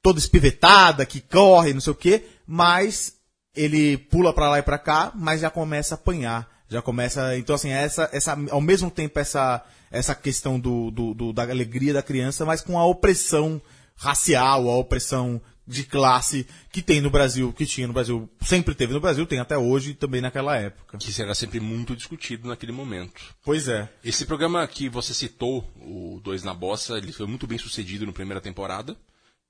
[0.00, 3.16] toda espivetada, que corre, não sei o quê, mas
[3.54, 6.48] ele pula pra lá e pra cá, mas já começa a apanhar.
[6.70, 7.36] Já começa.
[7.36, 11.92] Então, assim, essa, essa, ao mesmo tempo, essa, essa questão do, do, do- da alegria
[11.92, 13.60] da criança, mas com a opressão
[13.96, 18.92] racial, a opressão de classe que tem no Brasil, que tinha no Brasil, sempre teve
[18.92, 20.96] no Brasil, tem até hoje e também naquela época.
[20.98, 23.20] Que será sempre muito discutido naquele momento.
[23.42, 23.88] Pois é.
[24.04, 28.12] Esse programa que você citou, o Dois na Bossa, ele foi muito bem sucedido na
[28.12, 28.96] primeira temporada,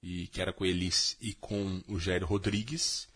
[0.03, 3.09] e que era com eles e com o Jair Rodrigues,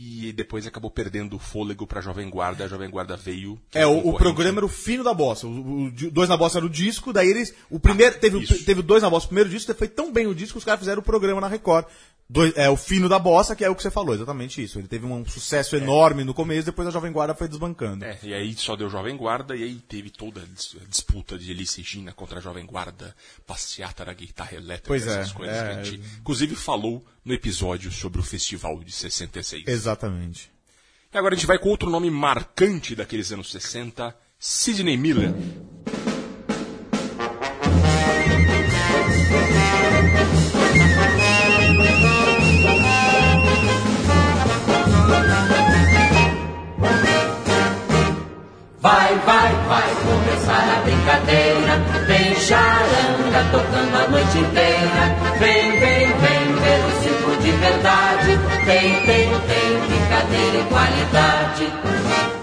[0.00, 3.60] e depois acabou perdendo o fôlego para a Jovem Guarda, a Jovem Guarda veio.
[3.74, 5.48] É, o, o programa era o fino da bossa.
[5.48, 7.52] O, o dois na bossa era o disco, daí eles.
[7.68, 8.16] O primeiro.
[8.16, 8.64] teve, isso.
[8.64, 10.64] teve o dois na bossa, o primeiro disco, foi tão bem o disco que os
[10.64, 11.86] caras fizeram o programa na Record.
[12.30, 14.78] Dois- é o fino da bossa, que é o que você falou, exatamente isso.
[14.78, 18.04] Ele teve um sucesso enorme no começo, depois a Jovem Guarda foi desbancando.
[18.04, 21.38] É, e aí só deu Jovem Guarda, e aí teve toda a dis- a disputa
[21.38, 25.56] de Elis Regina contra a Jovem Guarda, passeata da guitarra elétrica, Pois é, essas coisas
[25.56, 25.62] é.
[25.62, 29.66] que a gente, inclusive, falou no episódio sobre o Festival de 66.
[29.66, 30.50] Exatamente.
[31.10, 35.32] E agora a gente vai com outro nome marcante daqueles anos 60, Sidney Miller.
[48.80, 51.78] Vai, vai, vai começar a brincadeira.
[52.06, 55.16] Vem charanga tocando a noite inteira.
[55.40, 58.38] Vem, vem, vem ver o circo de verdade.
[58.64, 62.37] Tem, tem, tem brincadeira e qualidade.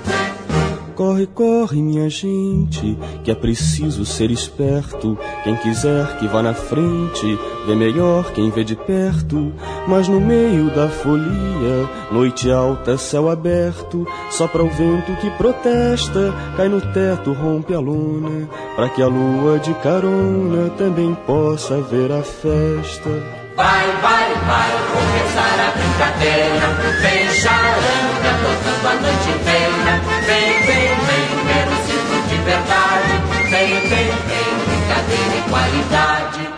[0.95, 5.17] Corre, corre, minha gente, que é preciso ser esperto.
[5.43, 9.51] Quem quiser que vá na frente, vê melhor quem vê de perto.
[9.89, 16.69] Mas no meio da folia, noite alta, céu aberto, sopra o vento que protesta, cai
[16.69, 22.23] no teto, rompe a luna, pra que a lua de carona também possa ver a
[22.23, 23.09] festa.
[23.57, 26.67] Vai, vai, vai começar a brincadeira.
[27.01, 29.74] Vem charanga tocando a noite inteira.
[33.87, 36.55] Vem, vem brincadeira e qualidade.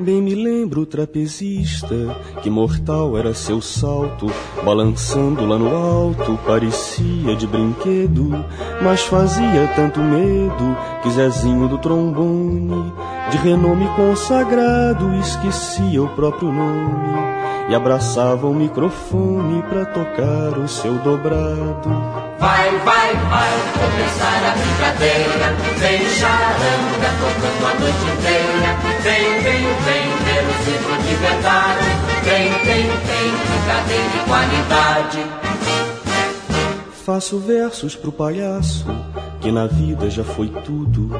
[0.00, 1.94] Bem me lembro o trapezista,
[2.42, 4.26] que mortal era seu salto,
[4.64, 8.44] balançando lá no alto, parecia de brinquedo,
[8.82, 12.92] mas fazia tanto medo que Zezinho do trombone,
[13.30, 20.92] de renome consagrado, esquecia o próprio nome e abraçava o microfone pra tocar o seu
[20.94, 21.88] dobrado.
[22.40, 25.54] Vai, vai, vai começar a brincadeira.
[25.78, 28.70] Vem charanga tocando a noite inteira.
[29.02, 31.86] Vem, vem, vem ver o circo de verdade.
[32.24, 35.20] Vem, vem, vem brincadeira e qualidade.
[37.06, 38.84] Faço versos pro palhaço,
[39.40, 41.10] que na vida já foi tudo.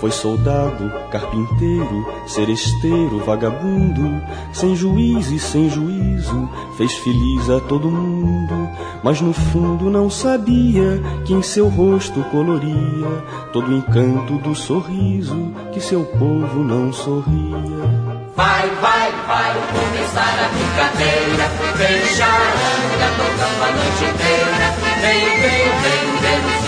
[0.00, 4.22] Foi soldado, carpinteiro, seresteiro, vagabundo,
[4.52, 8.70] sem juiz e sem juízo, fez feliz a todo mundo.
[9.02, 15.52] Mas no fundo não sabia que em seu rosto coloria todo o encanto do sorriso,
[15.72, 18.20] que seu povo não sorria.
[18.36, 21.44] Vai, vai, vai começar a brincadeira.
[21.76, 24.90] Vem charanga tocando a noite inteira.
[25.00, 26.59] Vem, vem, vem ver o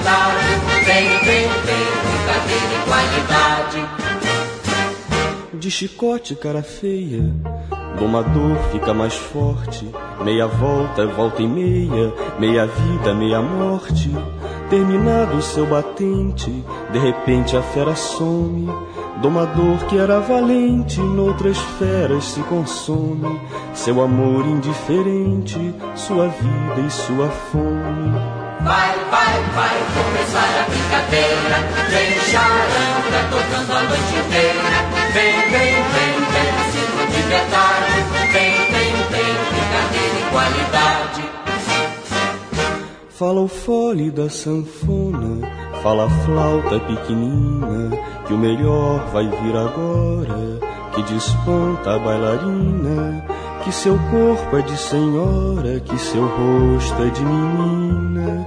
[0.00, 0.84] circo de verdade.
[0.84, 3.80] Vem, vem, vem brincadeira e qualidade.
[5.54, 7.22] De chicote, cara feia,
[7.98, 9.88] domador fica mais forte.
[10.24, 14.10] Meia volta, volta e meia, meia vida, meia morte.
[14.70, 18.68] Terminado o seu batente, de repente a fera some.
[19.20, 23.38] Domador que era valente, noutras feras se consome.
[23.74, 28.39] Seu amor indiferente, sua vida e sua fome.
[28.62, 31.56] Vai, vai, vai começar a brincadeira.
[31.88, 34.70] Vem charanga tocando a noite inteira.
[35.14, 37.94] Vem, vem, vem, vem circo de verdade.
[38.32, 41.22] Vem, vem, vem brincadeira e qualidade.
[43.08, 45.46] Fala o fole da sanfona,
[45.82, 47.96] fala a flauta pequenina,
[48.26, 50.58] que o melhor vai vir agora,
[50.94, 53.22] que desponta a bailarina,
[53.64, 58.46] que seu corpo é de senhora, que seu rosto é de menina.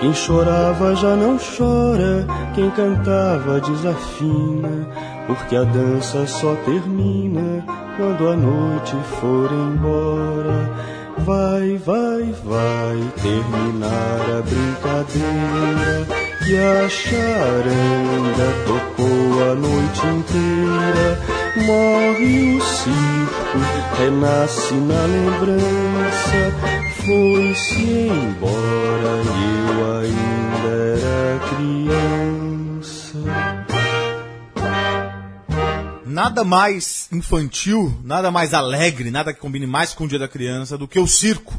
[0.00, 4.88] Quem chorava já não chora, quem cantava desafina,
[5.26, 7.64] porque a dança só termina
[7.96, 10.70] quando a noite for embora.
[11.18, 16.06] Vai, vai, vai terminar a brincadeira
[16.44, 21.43] que a charanga tocou a noite inteira.
[21.56, 23.58] Morre o circo,
[23.96, 26.52] renasce na lembrança.
[27.06, 33.18] Foi-se embora e eu ainda era criança.
[36.04, 40.76] Nada mais infantil, nada mais alegre, nada que combine mais com o Dia da Criança
[40.76, 41.54] do que o circo.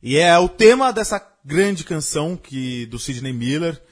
[0.00, 3.82] E é o tema dessa grande canção que do Sidney Miller.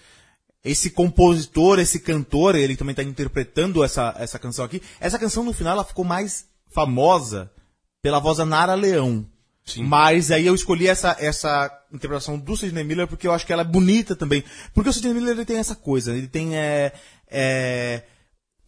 [0.64, 4.80] Esse compositor, esse cantor, ele também está interpretando essa, essa canção aqui.
[5.00, 7.50] Essa canção no final ela ficou mais famosa
[8.00, 9.26] pela voz da Nara Leão.
[9.78, 13.62] Mas aí eu escolhi essa, essa interpretação do Sidney Miller porque eu acho que ela
[13.62, 14.42] é bonita também.
[14.74, 16.92] Porque o Sidney Miller ele tem essa coisa, ele tem é,
[17.28, 18.02] é,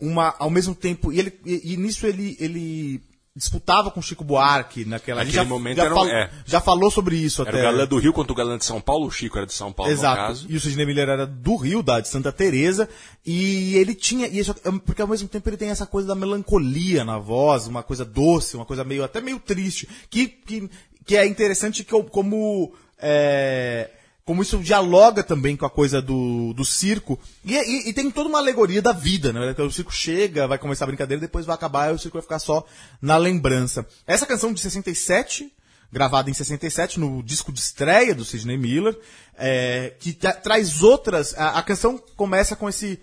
[0.00, 3.02] uma ao mesmo tempo e, ele, e, e nisso ele, ele
[3.36, 5.18] disputava com Chico Buarque naquela.
[5.20, 6.30] Naquele já, momento já, era um- é.
[6.46, 7.60] já falou sobre isso Era até.
[7.60, 9.06] o galã do Rio contra o galã de São Paulo.
[9.06, 10.16] O Chico era de São Paulo, no Exato.
[10.16, 10.46] caso.
[10.48, 12.88] E o Sidney Miller era do Rio, da de Santa Teresa,
[13.26, 14.54] e ele tinha, e isso,
[14.86, 18.54] porque ao mesmo tempo ele tem essa coisa da melancolia na voz, uma coisa doce,
[18.54, 20.70] uma coisa meio até meio triste, que que,
[21.04, 23.90] que é interessante que eu- como é,
[24.24, 27.18] como isso dialoga também com a coisa do, do circo.
[27.44, 29.54] E, e- e tem toda uma alegoria da vida, né?
[29.58, 32.38] O circo chega, vai começar a brincadeira, depois vai acabar e o circo vai ficar
[32.38, 32.64] só
[33.02, 33.86] na lembrança.
[34.06, 35.52] Essa canção de 67,
[35.92, 38.98] gravada em 67, no disco de estreia do Sidney Miller,
[39.36, 41.34] é, que tra- traz outras.
[41.38, 42.98] A, a canção começa com esse.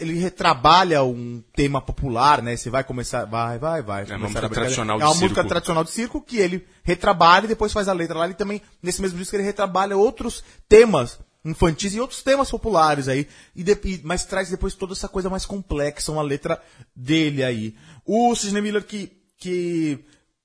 [0.00, 2.56] Ele retrabalha um tema popular, né?
[2.56, 3.24] Você vai começar.
[3.24, 4.04] Vai, vai, vai.
[4.04, 5.48] uma começar música tradicional de É uma música circo.
[5.48, 8.24] tradicional de circo que ele retrabalha e depois faz a letra lá.
[8.26, 13.28] Ele também, nesse mesmo disco, ele retrabalha outros temas infantis e outros temas populares aí.
[13.54, 16.60] E de- e- mas traz depois toda essa coisa mais complexa, uma letra
[16.94, 17.74] dele aí.
[18.04, 20.04] O Sidney Miller que, que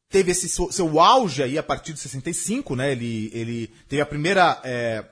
[0.09, 2.91] teve esse seu, seu auge aí a partir de 65, né?
[2.91, 4.59] Ele, ele teve a primeira.
[4.63, 5.03] é,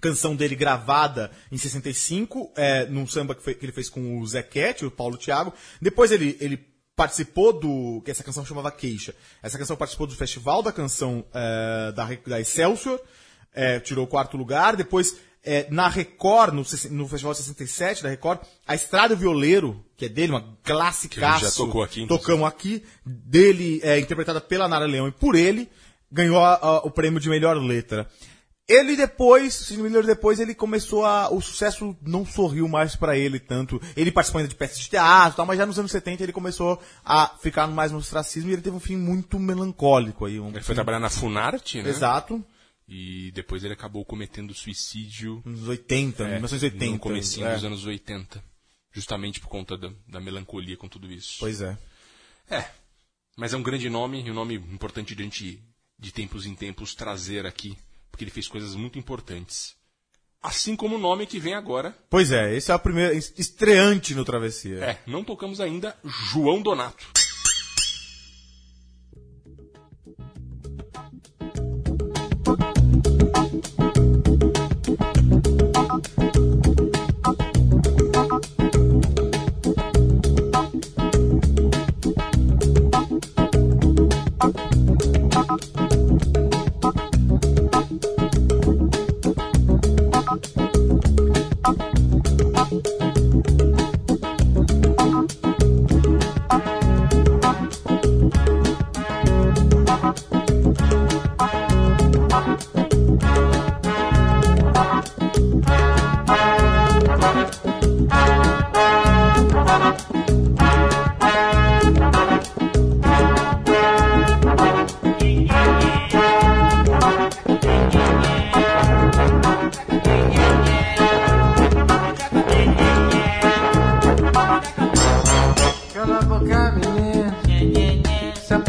[0.00, 4.26] canção dele gravada em 65, é, num samba que, foi- que ele fez com o
[4.26, 5.52] Zé Cat, o Paulo Thiago.
[5.80, 6.58] Depois ele, ele
[6.96, 8.02] participou do.
[8.04, 9.14] que essa canção chamava Queixa.
[9.42, 13.00] Essa canção participou do Festival da Canção é, da, da Excelsior,
[13.54, 14.76] é, tirou o quarto lugar.
[14.76, 20.08] Depois, é, na Record, no, no Festival 67 da Record, A Estrada Violeiro, que é
[20.08, 21.40] dele, uma classicaço.
[21.40, 22.06] Que a gente já tocou aqui.
[22.06, 25.68] Tocamos aqui, dele, é, interpretada pela Nara Leão e por ele,
[26.10, 28.06] ganhou a- a- o prêmio de melhor letra.
[28.72, 31.30] Ele depois, Sidney Miller depois, ele começou a.
[31.32, 33.80] O sucesso não sorriu mais pra ele tanto.
[33.96, 36.32] Ele participou ainda de peças de teatro e tal, mas já nos anos 70 ele
[36.32, 40.38] começou a ficar mais no ostracismo e ele teve um fim muito melancólico aí.
[40.40, 41.88] Um Ele foi fim- trabalhar na Funarte, né?
[41.90, 42.44] Exato.
[42.88, 45.40] E depois ele acabou cometendo suicídio.
[45.44, 47.54] Nos 80, 1980, No comecinho é.
[47.54, 48.42] dos anos 80.
[48.92, 51.36] Justamente por conta da, da melancolia com tudo isso.
[51.40, 51.78] Pois é.
[52.50, 52.64] É.
[53.36, 55.62] Mas é um grande nome e um nome importante de a gente,
[55.98, 57.78] de tempos em tempos, trazer aqui.
[58.12, 59.74] Porque ele fez coisas muito importantes.
[60.40, 61.96] Assim como o nome que vem agora.
[62.10, 64.78] Pois é, esse é o primeiro es- estreante no Travessia.
[64.84, 67.04] É, não tocamos ainda João Donato.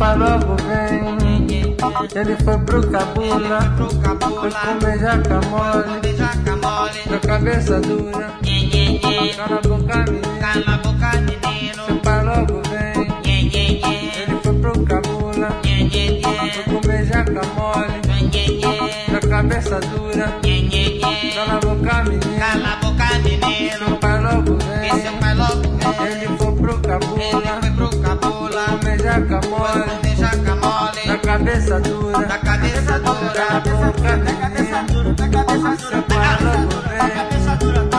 [0.04, 1.78] Seu logo vem.
[2.14, 3.60] Ele foi pro cabula.
[3.78, 6.02] Foi comer jaca mole.
[7.10, 8.28] Na cabeça dura.
[9.02, 9.96] Cala a boca,
[11.22, 11.86] menino.
[11.86, 13.08] Seu pai logo vem.
[13.24, 15.50] Ele foi pro cabula.
[15.62, 18.02] Foi comer jaca mole.
[19.08, 20.28] Na cabeça dura.
[21.34, 22.40] Cala a boca, menino.
[22.40, 23.46] Cala a boca, menino.
[23.48, 23.96] Seu.
[23.96, 24.00] Seu
[24.58, 26.12] vem.
[26.12, 28.03] Ele foi pro cabula.
[29.04, 30.16] Jaca mole.
[30.16, 31.08] Jaca mole.
[31.08, 32.20] Na cabeça dura.
[32.20, 33.32] Na cabeça dura.
[33.34, 35.14] Cala a boca, menino.
[35.18, 35.78] Na cabeça dura.
[35.78, 36.98] Seu pai logo vem.
[36.98, 37.80] cabeça dura.
[37.80, 37.93] Ele foi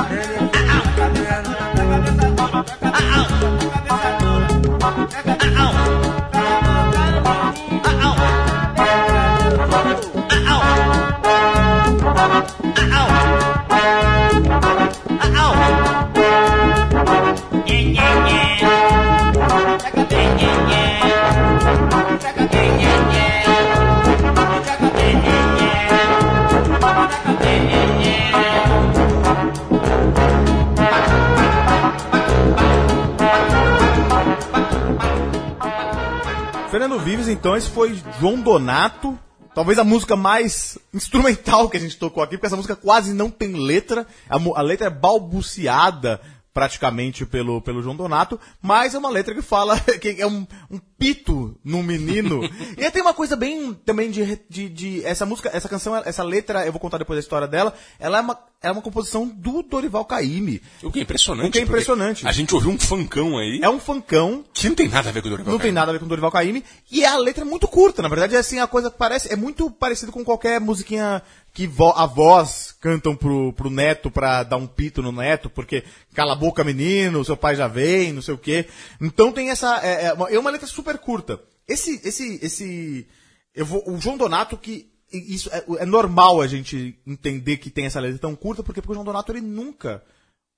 [36.84, 39.18] Fernando Vives, então, esse foi João Donato.
[39.54, 43.30] Talvez a música mais instrumental que a gente tocou aqui, porque essa música quase não
[43.30, 44.06] tem letra.
[44.28, 46.20] A, a letra é balbuciada
[46.54, 50.78] praticamente pelo, pelo João Donato, mas é uma letra que fala que é um, um
[50.96, 52.40] pito num menino.
[52.78, 56.64] e tem uma coisa bem também de, de, de- essa música, essa canção, essa letra,
[56.64, 60.04] eu vou contar depois a história dela, ela é uma, é uma composição do Dorival
[60.04, 60.62] Caymmi.
[60.82, 61.48] O que é impressionante.
[61.48, 62.26] O que é impressionante.
[62.26, 63.58] A gente ouviu um funkão aí.
[63.60, 64.44] É um funkão.
[64.54, 65.74] Que não tem nada a ver com o Dorival Não tem Caymmi.
[65.74, 66.64] nada a ver com o Dorival Caymmi.
[66.90, 69.34] E a letra é muito curta, na verdade, é assim, a coisa que parece, é
[69.36, 71.20] muito parecido com qualquer musiquinha
[71.54, 76.32] que vo, avós cantam pro, pro neto pra dar um pito no neto, porque cala
[76.32, 78.66] a boca menino, seu pai já vem, não sei o quê.
[79.00, 81.40] Então tem essa, é, é uma, é uma letra super curta.
[81.66, 83.06] Esse, esse, esse,
[83.54, 87.86] eu vou, o João Donato que, isso é, é normal a gente entender que tem
[87.86, 90.02] essa letra tão curta, porque, porque o João Donato ele nunca,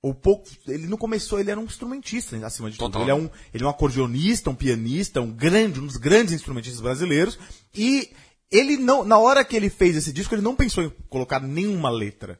[0.01, 2.91] ou pouco, ele não começou, ele era um instrumentista, acima de tudo.
[2.91, 3.03] Total.
[3.03, 6.81] Ele é um, ele é um acordeonista, um pianista, um grande, um dos grandes instrumentistas
[6.81, 7.37] brasileiros.
[7.75, 8.09] E
[8.51, 11.89] ele não, na hora que ele fez esse disco, ele não pensou em colocar nenhuma
[11.89, 12.39] letra.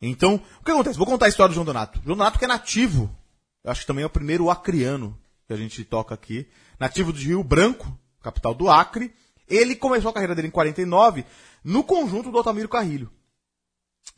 [0.00, 0.96] Então, o que acontece?
[0.98, 2.00] Vou contar a história do João Donato.
[2.04, 3.14] João Donato que é nativo.
[3.64, 6.48] Acho que também é o primeiro acriano que a gente toca aqui.
[6.78, 9.12] Nativo de Rio Branco, capital do Acre.
[9.48, 11.24] Ele começou a carreira dele em 49
[11.62, 13.10] no conjunto do Altamiro Carrilho.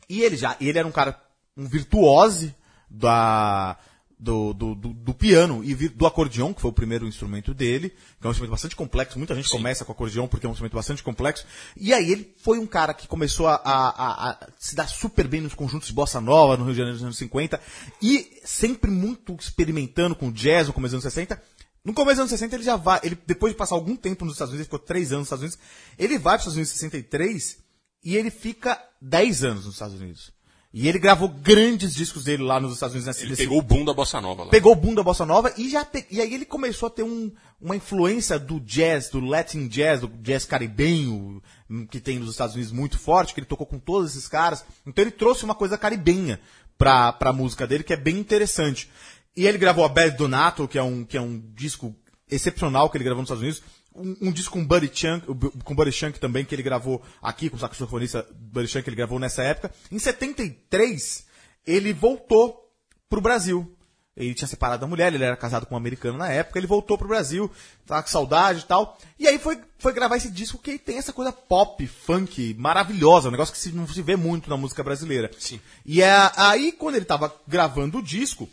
[0.07, 1.21] E ele já, ele era um cara,
[1.57, 2.55] um virtuose
[2.89, 3.77] da,
[4.23, 7.89] do, do, do, do piano e vi- do acordeão, que foi o primeiro instrumento dele,
[7.89, 9.17] que é um instrumento bastante complexo.
[9.17, 11.45] Muita gente começa com acordeão porque é um instrumento bastante complexo.
[11.75, 15.41] E aí ele foi um cara que começou a, a, a- se dar super bem
[15.41, 17.59] nos conjuntos de bossa nova no Rio de Janeiro dos anos 50
[18.01, 21.41] e sempre muito experimentando com jazz no começo dos anos 60.
[21.83, 24.35] No começo dos anos 60 ele já vai, ele depois de passar algum tempo nos
[24.35, 25.59] Estados Unidos, ele ficou três anos nos Estados Unidos,
[25.99, 27.57] ele vai para os Estados Unidos em 63
[28.05, 30.31] e ele fica 10 anos nos Estados Unidos.
[30.73, 33.05] E ele gravou grandes discos dele lá nos Estados Unidos.
[33.07, 34.49] nesse- Ele pegou o boom da bossa nova lá.
[34.49, 37.03] pegou o boom da bossa nova e já pe- e aí ele começou a ter
[37.03, 42.31] um- uma influência do jazz, do Latin jazz, do jazz caribenho hum, que tem nos
[42.31, 44.65] Estados Unidos muito forte, que ele tocou com todos esses caras.
[44.85, 46.39] Então ele trouxe uma coisa caribenha
[46.75, 48.89] pra, pra música dele que é bem interessante.
[49.37, 51.95] E ele gravou a Bad Donato, que é um que é um disco
[52.31, 53.61] excepcional que ele gravou nos Estados Unidos.
[53.95, 55.27] Um, um disco com Buddy Chunk,
[55.63, 59.19] com Buddy Chunk também, que ele gravou aqui, com o saxofonista Buddy Chunk, ele gravou
[59.19, 59.71] nessa época.
[59.91, 61.25] Em 73,
[61.65, 62.71] ele voltou
[63.09, 63.69] pro Brasil.
[64.15, 66.99] Ele tinha separado da mulher, ele era casado com um americano na época, ele voltou
[66.99, 67.49] pro Brasil,
[67.83, 68.95] tava com saudade e tal.
[69.17, 73.31] E aí foi, foi gravar esse disco que tem essa coisa pop, funk, maravilhosa, um
[73.31, 75.31] negócio que se- não se vê muito na música brasileira.
[75.39, 75.59] Sim.
[75.83, 78.47] E é, aí, quando ele tava gravando o disco,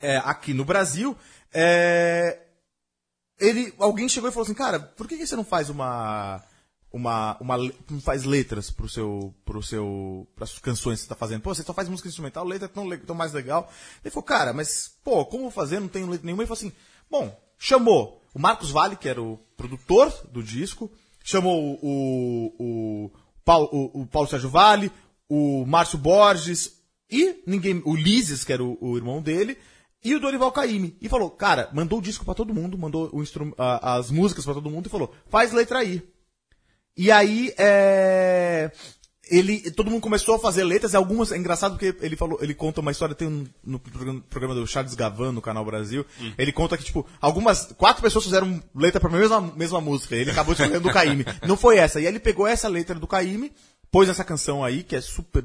[0.00, 1.16] é, aqui no Brasil,
[1.52, 2.38] é,
[3.48, 6.42] ele, alguém chegou e falou assim, cara, por que, que você não faz uma,
[6.92, 7.56] uma, uma,
[8.00, 11.42] faz letras pro seu, pro seu, pras canções que você tá fazendo?
[11.42, 13.70] Pô, você só faz música instrumental, letra é tão, tão mais legal.
[14.04, 15.80] Ele falou, cara, mas, pô, como vou fazer?
[15.80, 16.42] Não tenho letra nenhuma.
[16.42, 16.72] Ele falou assim,
[17.10, 20.90] bom, chamou o Marcos Vale, que era o produtor do disco,
[21.24, 23.10] chamou o, o,
[23.44, 24.92] Paulo, o, o Paulo Sérgio Vale,
[25.28, 26.78] o Márcio Borges
[27.10, 29.58] e ninguém, o Lises, que era o, o irmão dele,
[30.04, 30.96] e o Dorival Caymmi.
[31.00, 33.10] E falou, cara, mandou o disco pra todo mundo, mandou
[33.58, 36.02] a- as músicas pra todo mundo e falou, faz letra aí.
[36.96, 38.72] E aí, é,
[39.30, 42.54] ele, todo mundo começou a fazer letras, e algumas, é engraçado porque ele falou, ele
[42.54, 46.04] conta uma história, tem um, no programa, do Charles Gavan, no Canal Brasil,
[46.36, 50.54] ele conta que, tipo, algumas, quatro pessoas fizeram letra pra mesma, mesma música, ele acabou
[50.54, 51.24] escolhendo do Caymmi.
[51.46, 53.52] Não foi essa, e aí ele pegou essa letra do Caymmi,
[53.92, 55.44] pôs nessa canção aí, que é super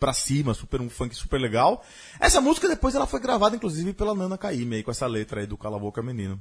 [0.00, 1.84] pra cima, super um funk super legal.
[2.18, 5.46] Essa música depois ela foi gravada, inclusive, pela Nana Caymmi, aí, com essa letra aí
[5.46, 6.40] do Cala a Boca Menino.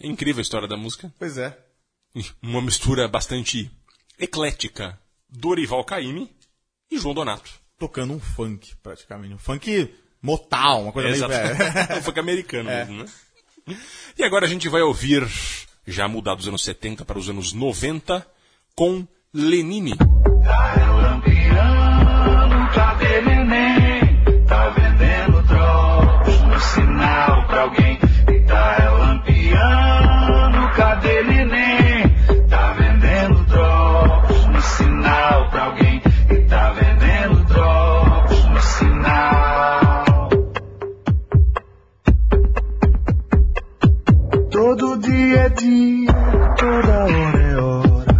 [0.00, 1.12] É incrível a história da música.
[1.18, 1.58] Pois é.
[2.40, 3.70] Uma mistura bastante
[4.18, 4.98] eclética.
[5.28, 6.30] Dorival Caymmi
[6.90, 7.50] e João Donato.
[7.78, 9.34] Tocando um funk, praticamente.
[9.34, 11.24] Um funk motal, uma coisa meio...
[11.24, 11.92] Exato.
[11.92, 11.98] É.
[11.98, 12.84] um funk americano É.
[12.84, 13.76] mesmo, né?
[14.16, 15.28] E agora a gente vai ouvir,
[15.86, 18.26] já mudar dos anos 70 para os anos 90,
[18.74, 19.94] com Lenine.
[44.78, 46.12] Todo dia é dia,
[46.56, 48.14] toda hora é hora.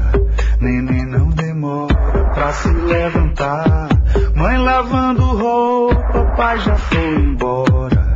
[0.60, 1.94] Neném não demora
[2.34, 3.88] pra se levantar.
[4.34, 8.12] Mãe lavando roupa, pai já foi embora.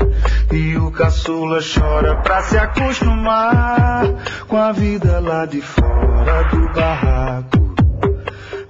[0.51, 4.09] E o caçula chora pra se acostumar
[4.49, 7.74] com a vida lá de fora do barraco.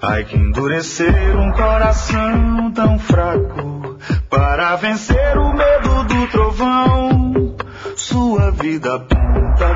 [0.03, 3.97] Ai que endurecer um coração tão fraco
[4.29, 7.32] para vencer o medo do trovão.
[8.03, 9.69] Sua vida aponta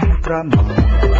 [0.00, 1.17] contra mão.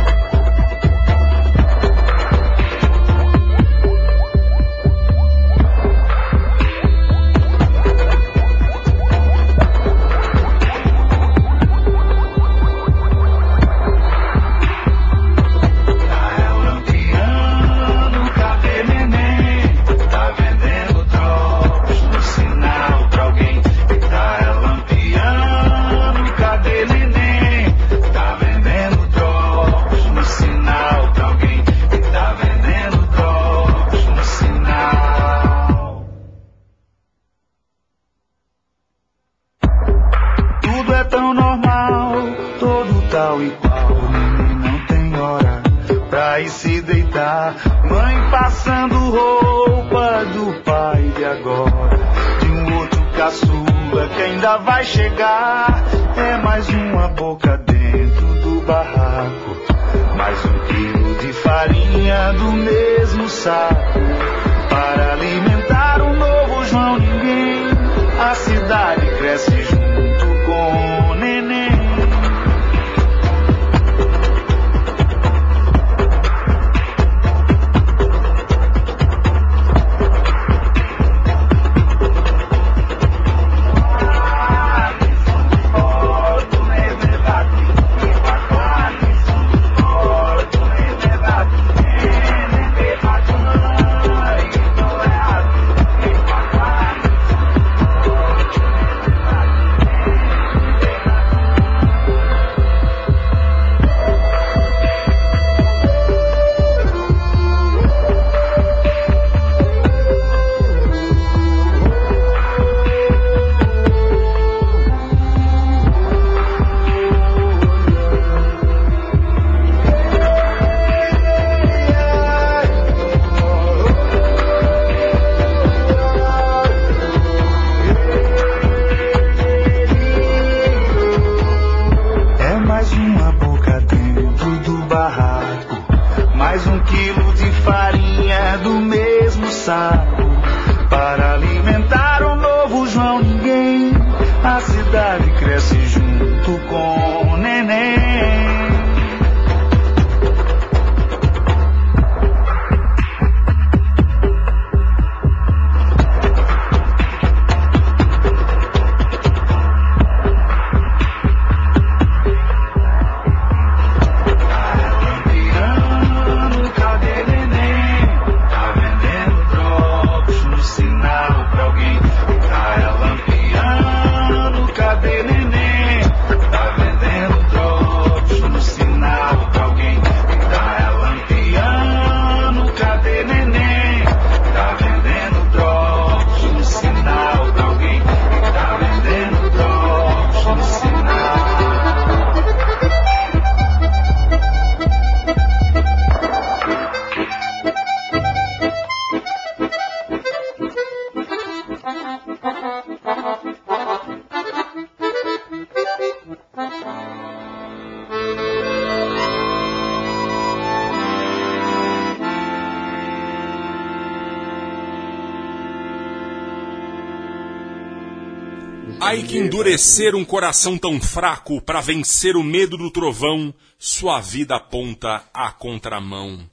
[219.58, 225.50] Endurecer um coração tão fraco para vencer o medo do trovão, sua vida aponta a
[225.50, 226.48] contramão.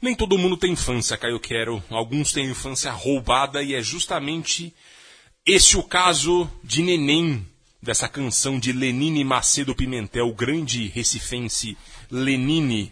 [0.00, 1.84] Nem todo mundo tem infância, Caio Quero.
[1.90, 4.72] Alguns têm infância roubada e é justamente
[5.44, 7.46] esse o caso de Neném,
[7.82, 11.76] dessa canção de Lenine Macedo Pimentel, o grande recifense
[12.10, 12.90] Lenine.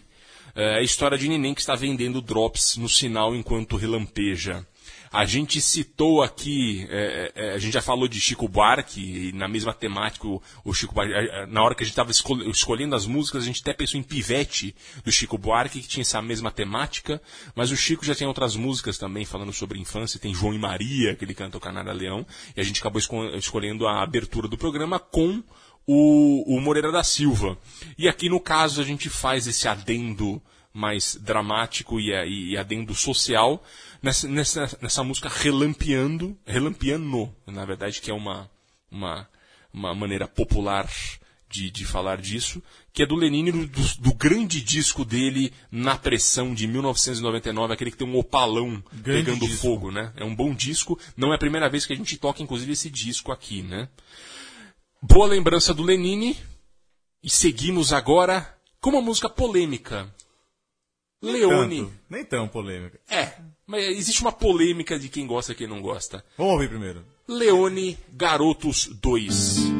[0.53, 4.63] É a história de Neném que está vendendo drops no sinal enquanto relampeja.
[5.11, 9.73] A gente citou aqui, é, é, a gente já falou de Chico Buarque, na mesma
[9.73, 13.43] temática, o, Chico Buarque, é, é, na hora que a gente estava escolhendo as músicas,
[13.43, 17.19] a gente até pensou em Pivete, do Chico Buarque, que tinha essa mesma temática,
[17.55, 21.15] mas o Chico já tem outras músicas também falando sobre infância, tem João e Maria,
[21.15, 24.57] que ele canta o Canara Leão, e a gente acabou esco- escolhendo a abertura do
[24.57, 25.43] programa com
[25.87, 27.57] o, o Moreira da Silva.
[27.97, 30.39] E aqui no caso a gente faz esse adendo
[30.71, 32.11] mais dramático e,
[32.51, 33.63] e adendo social
[34.01, 38.49] nessa, nessa, nessa música Relampeando, Relampeando, na verdade, que é uma,
[38.91, 39.27] uma,
[39.73, 40.89] uma maneira popular
[41.49, 42.61] de, de falar disso,
[42.93, 47.97] que é do Lenine, do, do grande disco dele, Na Pressão, de 1999, aquele que
[47.97, 49.61] tem um opalão Grande pegando disco.
[49.61, 50.13] fogo, né?
[50.15, 52.89] É um bom disco, não é a primeira vez que a gente toca, inclusive, esse
[52.89, 53.89] disco aqui, né?
[55.01, 56.37] Boa lembrança do Lenine,
[57.23, 60.13] e seguimos agora com uma música polêmica.
[61.21, 61.81] Leone.
[61.81, 62.99] Tanto, nem tão polêmica.
[63.09, 63.33] É,
[63.65, 66.23] mas existe uma polêmica de quem gosta e quem não gosta.
[66.37, 67.05] Vamos ouvir primeiro.
[67.27, 69.79] Leone Garotos 2.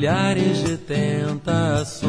[0.00, 2.00] Milhares de tentações.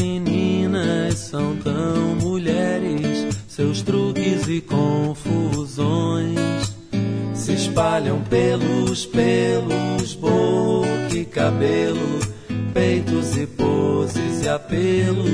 [0.00, 6.38] Meninas são tão mulheres, seus truques e confusões
[7.34, 12.20] se espalham pelos pelos, boca e cabelo,
[12.72, 15.28] peitos e poses e apelos.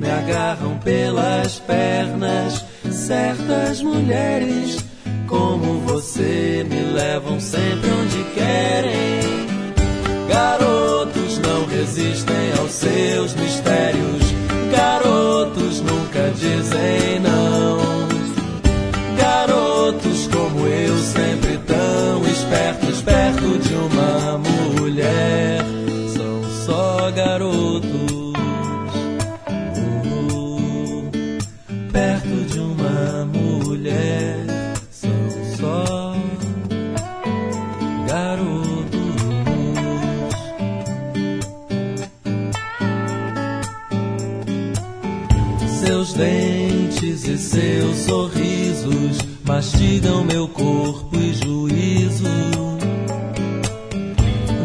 [0.00, 4.82] Me agarram pelas pernas certas mulheres,
[5.26, 9.46] como você, me levam sempre onde querem.
[10.28, 14.25] Garotos não resistem aos seus mistérios,
[48.06, 52.24] sorrisos mastigam meu corpo e juízo.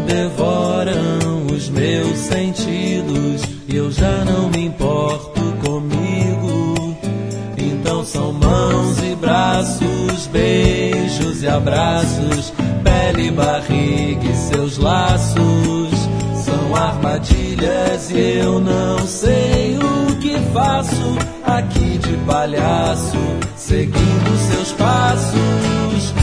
[0.06, 6.96] Devoram os meus sentidos e eu já não me importo comigo.
[7.58, 15.90] Então são mãos e braços, beijos e abraços, pele barriga e seus laços.
[16.46, 21.31] São armadilhas e eu não sei o que faço
[22.32, 23.18] palhaço,
[23.58, 26.14] seguindo seus passos.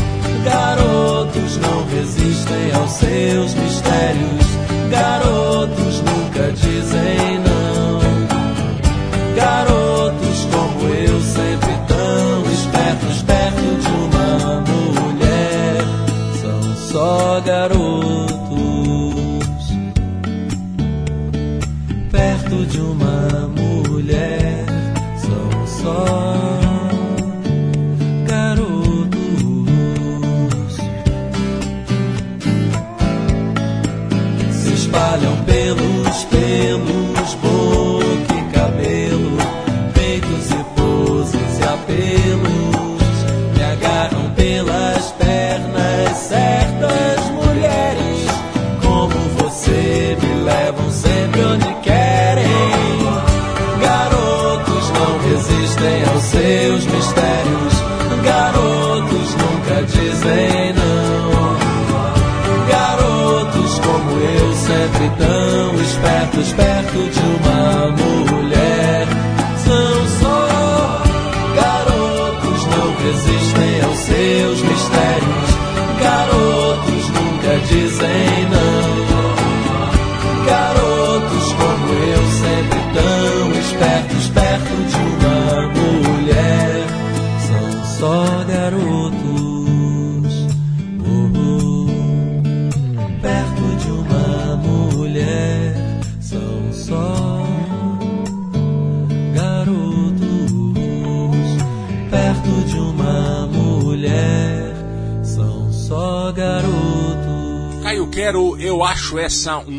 [0.43, 4.47] Garotos não resistem aos seus mistérios,
[4.91, 7.28] garotos nunca dizem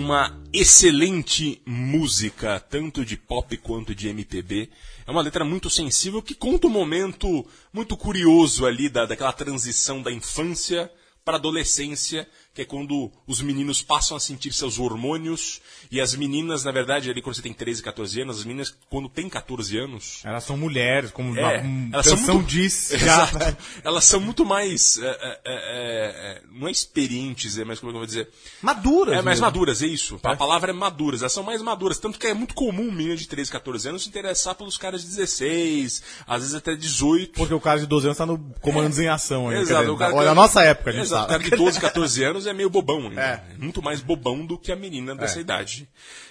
[0.09, 4.67] uma excelente música, tanto de pop quanto de MPB.
[5.05, 10.01] É uma letra muito sensível que conta um momento muito curioso ali da, daquela transição
[10.01, 10.91] da infância
[11.23, 15.61] para a adolescência, que é quando os meninos passam a sentir seus hormônios
[15.91, 19.09] e as meninas, na verdade, ali quando você tem 13, 14 anos, as meninas, quando
[19.09, 22.91] tem 14 anos, Elas são mulheres, como é, a um elas são canção muito, diz.
[22.93, 23.57] Exato.
[23.83, 24.99] Elas são muito mais.
[24.99, 28.29] é, é, é, é, não é experientes, é, mas como é que eu vou dizer?
[28.61, 29.13] Maduras.
[29.13, 29.45] É, mais mesmo.
[29.45, 30.19] maduras, é isso.
[30.23, 31.21] A palavra é maduras.
[31.21, 31.97] Elas são mais maduras.
[31.97, 35.07] Tanto que é muito comum menina de 13, 14 anos se interessar pelos caras de
[35.07, 37.33] 16, às vezes até 18.
[37.33, 39.61] Porque o cara de 12 anos tá no comandos em ação ainda.
[39.65, 41.43] quer Exato, o olha, a nossa época, a gente Exato, o sabe.
[41.45, 43.19] cara de 12, 14 anos é meio bobão ainda.
[43.29, 43.43] É.
[43.57, 45.41] Muito mais bobão do que a menina dessa É.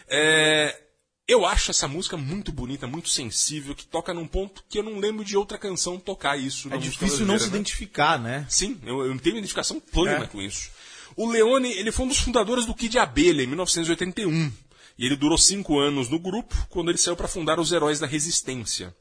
[0.08, 0.80] É,
[1.26, 4.98] eu acho essa música muito bonita, muito sensível, que toca num ponto que eu não
[4.98, 6.72] lembro de outra canção tocar isso.
[6.72, 7.50] É difícil não se né?
[7.50, 8.46] identificar, né?
[8.48, 10.26] Sim, eu, eu tenho identificação plena É.
[10.26, 10.70] com isso.
[11.14, 14.52] O Leone, ele foi um dos fundadores do Kid Abelha, em 1981.
[14.98, 18.06] E ele durou cinco anos no grupo, quando ele saiu para fundar os Heróis da
[18.06, 18.94] Resistência.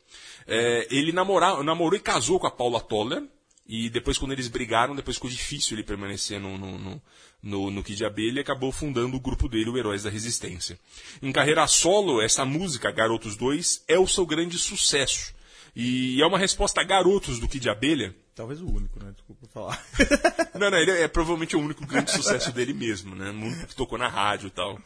[0.46, 3.24] É, ele namora, namorou e casou com a Paula Toller,
[3.68, 7.02] e depois, quando eles brigaram, depois ficou difícil ele permanecer no, no, no,
[7.42, 10.80] no, no Kid Abelha e acabou fundando o grupo dele, o Heróis da Resistência.
[11.22, 15.34] Em carreira solo, essa música, Garotos 2, é o seu grande sucesso.
[15.76, 19.12] E é uma resposta a Garotos do Kid Abelha, Talvez o único, né?
[19.14, 19.84] Desculpa falar.
[20.54, 23.32] não, não, ele é provavelmente o único grande sucesso dele mesmo, né?
[23.32, 24.80] O único que tocou na rádio e tal.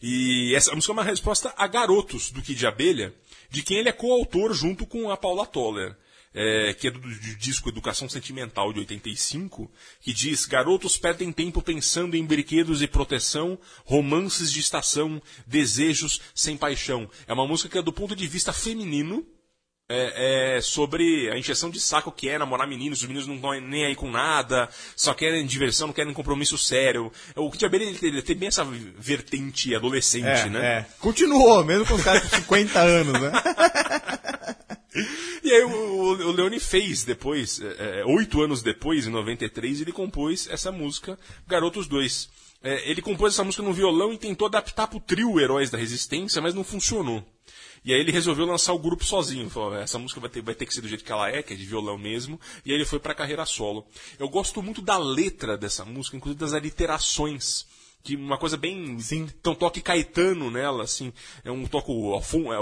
[0.00, 3.14] E essa música é uma resposta a Garotos, do Kid Abelha,
[3.50, 5.94] de quem ele é coautor junto com a Paula Toller.
[6.34, 9.70] É, que é do, do disco Educação Sentimental de 85,
[10.00, 16.56] que diz: Garotos perdem tempo pensando em brinquedos e proteção, romances de estação, desejos sem
[16.56, 17.08] paixão.
[17.26, 19.24] É uma música que é do ponto de vista feminino,
[19.88, 23.60] é, é sobre a injeção de saco que é namorar meninos, os meninos não estão
[23.60, 27.12] nem aí com nada, só querem diversão, não querem compromisso sério.
[27.36, 30.66] O Kid Abelha ele, ele tem bem essa vertente adolescente, É, né?
[30.66, 30.86] é.
[30.98, 33.30] Continuou, mesmo com os caras com 50 anos, né?
[35.44, 39.92] E aí o, o, Leone fez depois, é, é, oito anos depois, em 93, ele
[39.92, 42.30] compôs essa música, Garotos 2.
[42.62, 46.40] É, ele compôs essa música no violão e tentou adaptar pro trio Heróis da Resistência,
[46.40, 47.22] mas não funcionou.
[47.84, 49.50] E aí ele resolveu lançar o grupo sozinho.
[49.50, 51.52] Falou, essa música vai ter, vai ter que ser do jeito que ela é, que
[51.52, 52.40] é de violão mesmo.
[52.64, 53.86] E aí ele foi pra carreira solo.
[54.18, 57.66] Eu gosto muito da letra dessa música, inclusive das aliterações.
[58.02, 58.98] Que uma coisa bem.
[58.98, 59.28] Sim.
[59.46, 61.12] Um toque caetano nela, assim.
[61.44, 61.92] É um toque.
[61.92, 62.56] Alfon, é,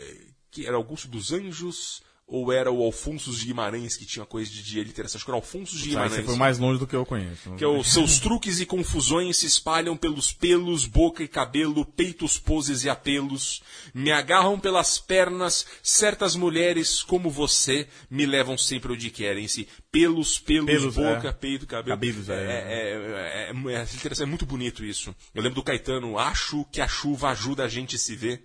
[0.00, 0.16] é,
[0.52, 2.00] que era Augusto dos Anjos.
[2.34, 5.18] Ou era o Alfonso de Guimarães que tinha coisa de, de literação?
[5.18, 6.14] Acho que era Alfonso de Guimarães.
[6.14, 7.54] você foi mais longe do que eu conheço.
[7.58, 12.38] Que é os seus truques e confusões se espalham pelos pelos, boca e cabelo, peitos,
[12.38, 13.62] poses e apelos.
[13.92, 19.46] Me agarram pelas pernas, certas mulheres como você me levam sempre onde querem.
[19.46, 21.32] Se pelos, pelos, Pelos, boca, é.
[21.32, 21.94] peito, cabelo.
[21.94, 22.32] Cabelos, é.
[22.32, 25.14] é, é, é, é, é, é muito bonito isso.
[25.34, 28.42] Eu lembro do Caetano, acho que a chuva ajuda a gente a se ver.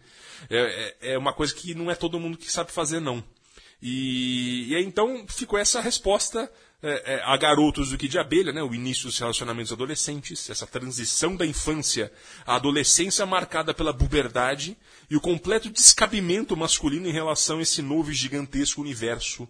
[0.49, 3.23] É, é, é uma coisa que não é todo mundo que sabe fazer, não.
[3.81, 6.51] E, e aí, então ficou essa resposta
[6.81, 8.61] é, é, a garotos do que de abelha, né?
[8.61, 12.11] o início dos relacionamentos adolescentes, essa transição da infância
[12.45, 14.77] à adolescência marcada pela puberdade
[15.09, 19.47] e o completo descabimento masculino em relação a esse novo e gigantesco universo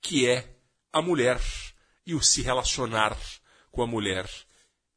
[0.00, 0.48] que é
[0.92, 1.40] a mulher
[2.06, 3.16] e o se relacionar
[3.70, 4.28] com a mulher.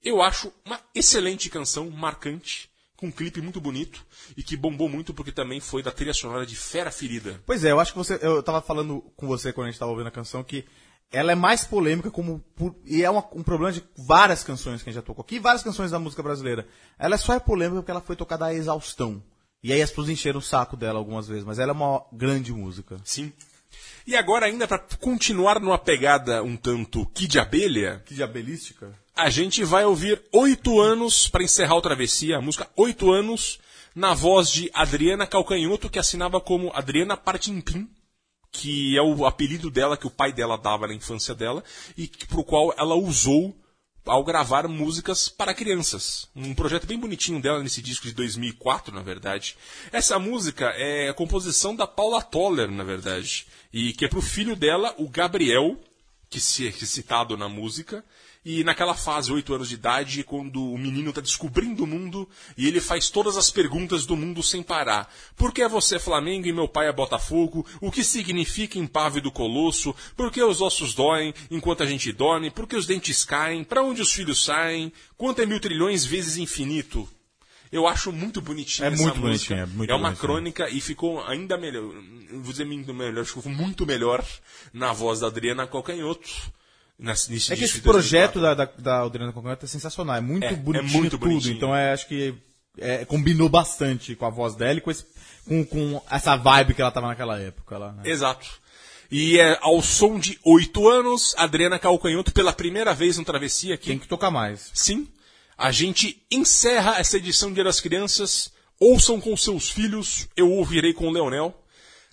[0.04, 2.71] Eu acho uma excelente canção, marcante,
[3.02, 4.06] com um clipe muito bonito
[4.38, 7.42] e que bombou muito porque também foi da trilha sonora de Fera Ferida.
[7.48, 8.20] Pois é, eu acho que você.
[8.22, 10.64] Eu tava falando com você quando a gente tava ouvindo a canção que
[11.12, 12.40] ela é mais polêmica como.
[12.56, 15.40] por- e é uma- um problema de várias canções que a gente já tocou aqui,
[15.40, 16.68] várias canções da música brasileira.
[17.00, 19.22] Ela só é polêmica porque ela foi tocada à exaustão.
[19.64, 22.54] E aí as pessoas encheram o saco dela algumas vezes, mas ela é uma grande
[22.54, 22.98] música.
[23.04, 23.34] Sim.
[24.06, 28.92] E agora, ainda para continuar numa pegada um tanto que de abelha, Que diabelística?
[29.22, 33.60] A gente vai ouvir Oito Anos para encerrar o Travessia, a música Oito Anos,
[33.94, 37.88] na voz de Adriana Calcanhoto, que assinava como Adriana Partimpim,
[38.52, 41.64] que é o apelido dela que o pai dela dava na infância dela,
[41.96, 43.56] e pro qual ela usou
[44.08, 46.28] ao gravar músicas para crianças.
[46.36, 49.56] Um projeto bem bonitinho dela nesse disco de 2004, na verdade.
[49.92, 54.56] Essa música é a composição da Paula Toller, na verdade, e que é pro filho
[54.56, 55.78] dela, o Gabriel,
[56.28, 58.04] que é citado na música,
[58.44, 62.28] e naquela fase, oito anos de idade, quando o menino está descobrindo o mundo
[62.58, 65.14] e ele faz todas as perguntas do mundo sem parar.
[65.36, 67.64] Por que você é Flamengo e meu pai é Botafogo?
[67.80, 69.96] O que significa impávido colosso?
[70.18, 72.50] Por que os ossos doem enquanto a gente dorme?
[72.50, 73.64] Por que os dentes caem?
[73.64, 74.92] Para onde os filhos saem?
[75.16, 77.08] Quanto é mil trilhões vezes infinito?
[77.72, 79.56] Eu acho muito bonitinha É essa muito música.
[79.56, 80.20] bonitinha, muito é uma bonitinha.
[80.28, 81.84] crônica e ficou ainda melhor.
[82.32, 84.26] Vou dizer muito melhor, ficou muito melhor
[84.74, 86.28] na voz da Adriana Calcanhoto.
[87.00, 87.92] É que esse de 2004.
[87.92, 91.28] projeto da, da, da Adriana Concanto é sensacional, é muito É, é bonitinho muito tudo.
[91.30, 91.56] bonitinho.
[91.56, 92.34] Então é, acho que
[92.78, 95.06] é, combinou bastante com a voz dela e com, esse-
[95.48, 97.78] com, com essa vibe que ela tava naquela época.
[97.78, 98.04] Lá, né?
[98.06, 98.48] Exato.
[99.10, 103.88] E é ao som de oito anos, Adriana Calcanhoto pela primeira vez no Travessia aqui.
[103.88, 104.72] Tem que tocar mais.
[104.74, 105.08] Sim.
[105.58, 108.52] A gente encerra essa edição de Dia das Crianças.
[108.80, 111.54] Ouçam com seus filhos, eu ouvirei com o Leonel.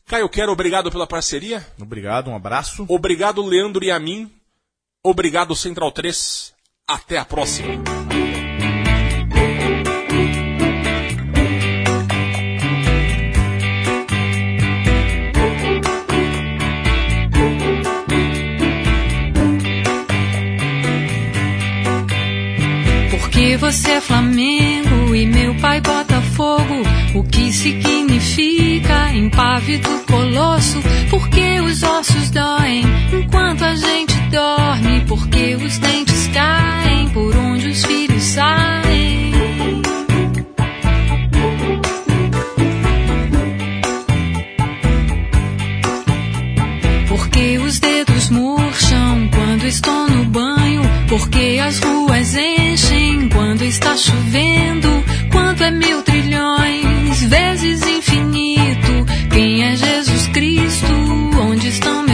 [0.06, 1.66] Caio Quero, obrigado pela parceria.
[1.80, 2.84] Obrigado, um abraço.
[2.88, 4.30] Obrigado, Leandro e a mim.
[5.10, 6.52] Obrigado, Central 3.
[6.86, 7.82] Até a próxima.
[23.10, 26.97] Porque você é Flamengo e meu pai Botafogo.
[27.14, 30.78] O que significa impávido colosso?
[31.08, 32.82] Porque os ossos doem
[33.12, 35.04] enquanto a gente dorme.
[35.06, 39.32] Porque os dentes caem por onde os filhos saem.
[47.08, 50.82] Porque os dedos murcham quando estou no banho.
[51.08, 54.88] Porque as ruas enchem quando está chovendo.
[55.32, 56.02] Quanto é mil
[57.28, 59.06] vezes infinito?
[59.30, 60.92] Quem é Jesus Cristo?
[61.40, 62.07] Onde estão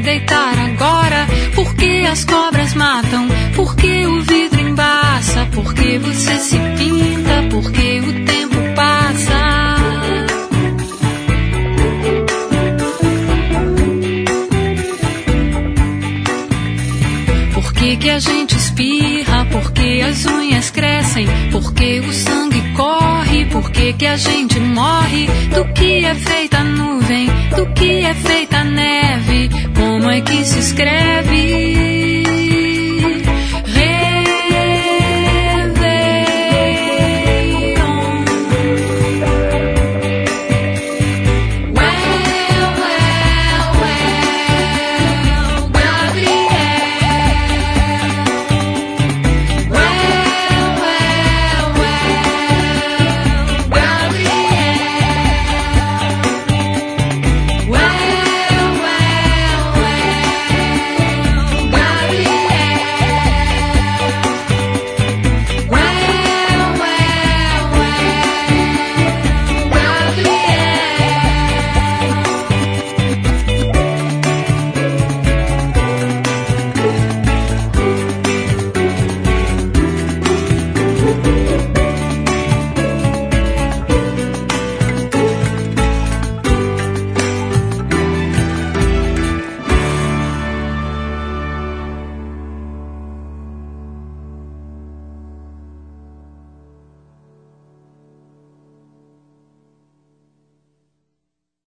[0.00, 8.00] deitar agora, porque as cobras matam, porque o vidro embaça, porque você se pinta, porque
[8.00, 9.76] o tempo passa.
[17.54, 19.46] Por que, que a gente espirra?
[19.46, 21.26] Por que as unhas crescem?
[23.66, 25.26] Por que, que a gente morre?
[25.52, 27.26] Do que é feita a nuvem?
[27.56, 29.50] Do que é feita a neve?
[29.74, 32.05] Como é que se escreve?